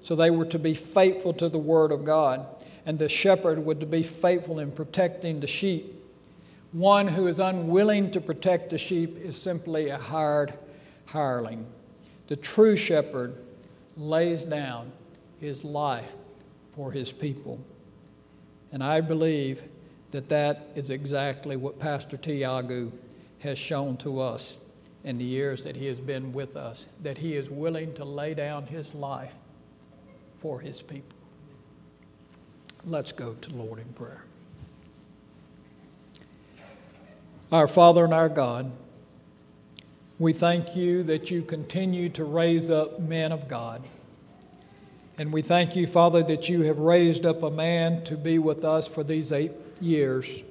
So 0.00 0.16
they 0.16 0.30
were 0.30 0.46
to 0.46 0.58
be 0.58 0.72
faithful 0.72 1.34
to 1.34 1.50
the 1.50 1.58
word 1.58 1.92
of 1.92 2.02
God, 2.02 2.46
and 2.86 2.98
the 2.98 3.10
shepherd 3.10 3.58
would 3.58 3.90
be 3.90 4.02
faithful 4.02 4.58
in 4.58 4.72
protecting 4.72 5.40
the 5.40 5.46
sheep. 5.46 6.02
One 6.72 7.08
who 7.08 7.26
is 7.26 7.38
unwilling 7.38 8.10
to 8.12 8.22
protect 8.22 8.70
the 8.70 8.78
sheep 8.78 9.18
is 9.22 9.36
simply 9.36 9.90
a 9.90 9.98
hired 9.98 10.54
hireling. 11.04 11.66
The 12.28 12.36
true 12.36 12.74
shepherd 12.74 13.42
lays 13.96 14.44
down 14.44 14.92
his 15.40 15.64
life 15.64 16.12
for 16.74 16.92
his 16.92 17.12
people. 17.12 17.58
And 18.72 18.82
I 18.82 19.00
believe 19.00 19.62
that 20.10 20.28
that 20.28 20.68
is 20.74 20.90
exactly 20.90 21.56
what 21.56 21.78
Pastor 21.78 22.16
Tiago 22.16 22.92
has 23.40 23.58
shown 23.58 23.96
to 23.98 24.20
us 24.20 24.58
in 25.04 25.18
the 25.18 25.24
years 25.24 25.64
that 25.64 25.76
he 25.76 25.86
has 25.86 25.98
been 25.98 26.32
with 26.32 26.56
us, 26.56 26.86
that 27.02 27.18
he 27.18 27.34
is 27.34 27.48
willing 27.48 27.94
to 27.94 28.04
lay 28.04 28.34
down 28.34 28.66
his 28.66 28.94
life 28.94 29.34
for 30.40 30.60
his 30.60 30.82
people. 30.82 31.16
Let's 32.84 33.12
go 33.12 33.34
to 33.34 33.54
Lord 33.54 33.78
in 33.78 33.92
prayer. 33.94 34.24
Our 37.52 37.68
Father 37.68 38.04
and 38.04 38.12
our 38.12 38.28
God, 38.28 38.70
we 40.18 40.32
thank 40.32 40.74
you 40.74 41.02
that 41.02 41.30
you 41.30 41.42
continue 41.42 42.08
to 42.10 42.24
raise 42.24 42.70
up 42.70 42.98
men 42.98 43.32
of 43.32 43.48
God. 43.48 43.82
And 45.18 45.32
we 45.32 45.42
thank 45.42 45.76
you, 45.76 45.86
Father, 45.86 46.22
that 46.24 46.48
you 46.48 46.62
have 46.62 46.78
raised 46.78 47.26
up 47.26 47.42
a 47.42 47.50
man 47.50 48.04
to 48.04 48.16
be 48.16 48.38
with 48.38 48.64
us 48.64 48.88
for 48.88 49.02
these 49.02 49.32
eight 49.32 49.52
years, 49.80 50.42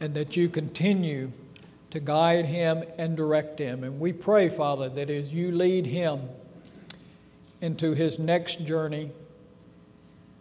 and 0.00 0.14
that 0.14 0.36
you 0.36 0.48
continue 0.48 1.32
to 1.90 2.00
guide 2.00 2.46
him 2.46 2.84
and 2.96 3.16
direct 3.16 3.58
him. 3.58 3.84
And 3.84 4.00
we 4.00 4.12
pray, 4.12 4.48
Father, 4.48 4.88
that 4.90 5.10
as 5.10 5.34
you 5.34 5.52
lead 5.52 5.86
him 5.86 6.28
into 7.60 7.92
his 7.92 8.18
next 8.18 8.64
journey, 8.66 9.10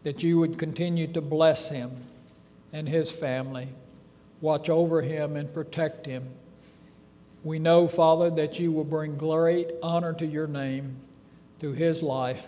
that 0.03 0.23
you 0.23 0.39
would 0.39 0.57
continue 0.57 1.07
to 1.07 1.21
bless 1.21 1.69
him 1.69 1.91
and 2.71 2.87
his 2.87 3.11
family, 3.11 3.69
watch 4.39 4.69
over 4.69 5.01
him 5.01 5.35
and 5.35 5.53
protect 5.53 6.05
him. 6.05 6.29
We 7.43 7.57
know, 7.57 7.87
Father, 7.87 8.29
that 8.31 8.59
you 8.59 8.71
will 8.71 8.83
bring 8.83 9.17
great 9.17 9.71
honor 9.81 10.13
to 10.13 10.25
your 10.25 10.45
name 10.45 10.97
through 11.59 11.73
his 11.73 12.03
life 12.03 12.47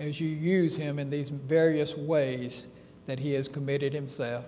as 0.00 0.20
you 0.20 0.28
use 0.28 0.76
him 0.76 0.98
in 0.98 1.10
these 1.10 1.28
various 1.28 1.96
ways 1.96 2.66
that 3.06 3.20
he 3.20 3.34
has 3.34 3.46
committed 3.46 3.92
himself. 3.92 4.44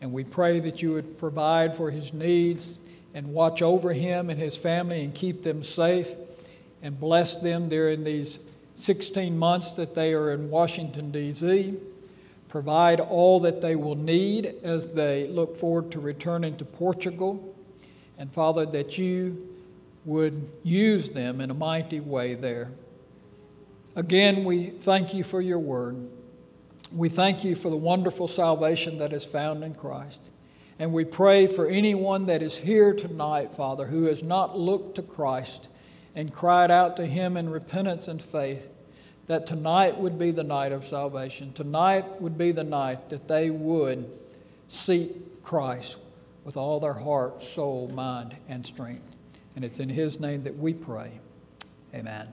And 0.00 0.12
we 0.12 0.24
pray 0.24 0.58
that 0.60 0.82
you 0.82 0.92
would 0.94 1.16
provide 1.16 1.76
for 1.76 1.92
his 1.92 2.12
needs 2.12 2.78
and 3.14 3.28
watch 3.28 3.62
over 3.62 3.92
him 3.92 4.30
and 4.30 4.38
his 4.38 4.56
family 4.56 5.04
and 5.04 5.14
keep 5.14 5.44
them 5.44 5.62
safe 5.62 6.12
and 6.82 6.98
bless 6.98 7.40
them 7.40 7.68
during 7.68 8.02
these 8.02 8.40
16 8.74 9.38
months 9.38 9.74
that 9.74 9.94
they 9.94 10.12
are 10.12 10.32
in 10.32 10.50
Washington, 10.50 11.12
D.C. 11.12 11.74
Provide 12.48 12.98
all 12.98 13.38
that 13.40 13.60
they 13.60 13.76
will 13.76 13.94
need 13.94 14.56
as 14.64 14.92
they 14.92 15.28
look 15.28 15.56
forward 15.56 15.92
to 15.92 16.00
returning 16.00 16.56
to 16.56 16.64
Portugal 16.64 17.53
and 18.18 18.32
Father, 18.32 18.64
that 18.66 18.98
you 18.98 19.48
would 20.04 20.50
use 20.62 21.10
them 21.10 21.40
in 21.40 21.50
a 21.50 21.54
mighty 21.54 22.00
way 22.00 22.34
there. 22.34 22.70
Again, 23.96 24.44
we 24.44 24.66
thank 24.66 25.14
you 25.14 25.24
for 25.24 25.40
your 25.40 25.58
word. 25.58 26.08
We 26.92 27.08
thank 27.08 27.44
you 27.44 27.56
for 27.56 27.70
the 27.70 27.76
wonderful 27.76 28.28
salvation 28.28 28.98
that 28.98 29.12
is 29.12 29.24
found 29.24 29.64
in 29.64 29.74
Christ. 29.74 30.20
And 30.78 30.92
we 30.92 31.04
pray 31.04 31.46
for 31.46 31.66
anyone 31.66 32.26
that 32.26 32.42
is 32.42 32.58
here 32.58 32.92
tonight, 32.92 33.52
Father, 33.52 33.86
who 33.86 34.04
has 34.04 34.22
not 34.22 34.58
looked 34.58 34.96
to 34.96 35.02
Christ 35.02 35.68
and 36.14 36.32
cried 36.32 36.70
out 36.70 36.96
to 36.96 37.06
Him 37.06 37.36
in 37.36 37.48
repentance 37.48 38.08
and 38.08 38.22
faith, 38.22 38.68
that 39.26 39.46
tonight 39.46 39.98
would 39.98 40.18
be 40.18 40.30
the 40.30 40.44
night 40.44 40.72
of 40.72 40.84
salvation. 40.84 41.52
Tonight 41.52 42.20
would 42.20 42.36
be 42.36 42.52
the 42.52 42.64
night 42.64 43.08
that 43.10 43.26
they 43.26 43.50
would 43.50 44.10
seek 44.68 45.42
Christ 45.42 45.98
with 46.44 46.56
all 46.56 46.78
their 46.78 46.94
heart, 46.94 47.42
soul, 47.42 47.88
mind, 47.88 48.36
and 48.48 48.66
strength. 48.66 49.16
And 49.56 49.64
it's 49.64 49.80
in 49.80 49.88
His 49.88 50.20
name 50.20 50.44
that 50.44 50.56
we 50.56 50.74
pray. 50.74 51.20
Amen. 51.94 52.32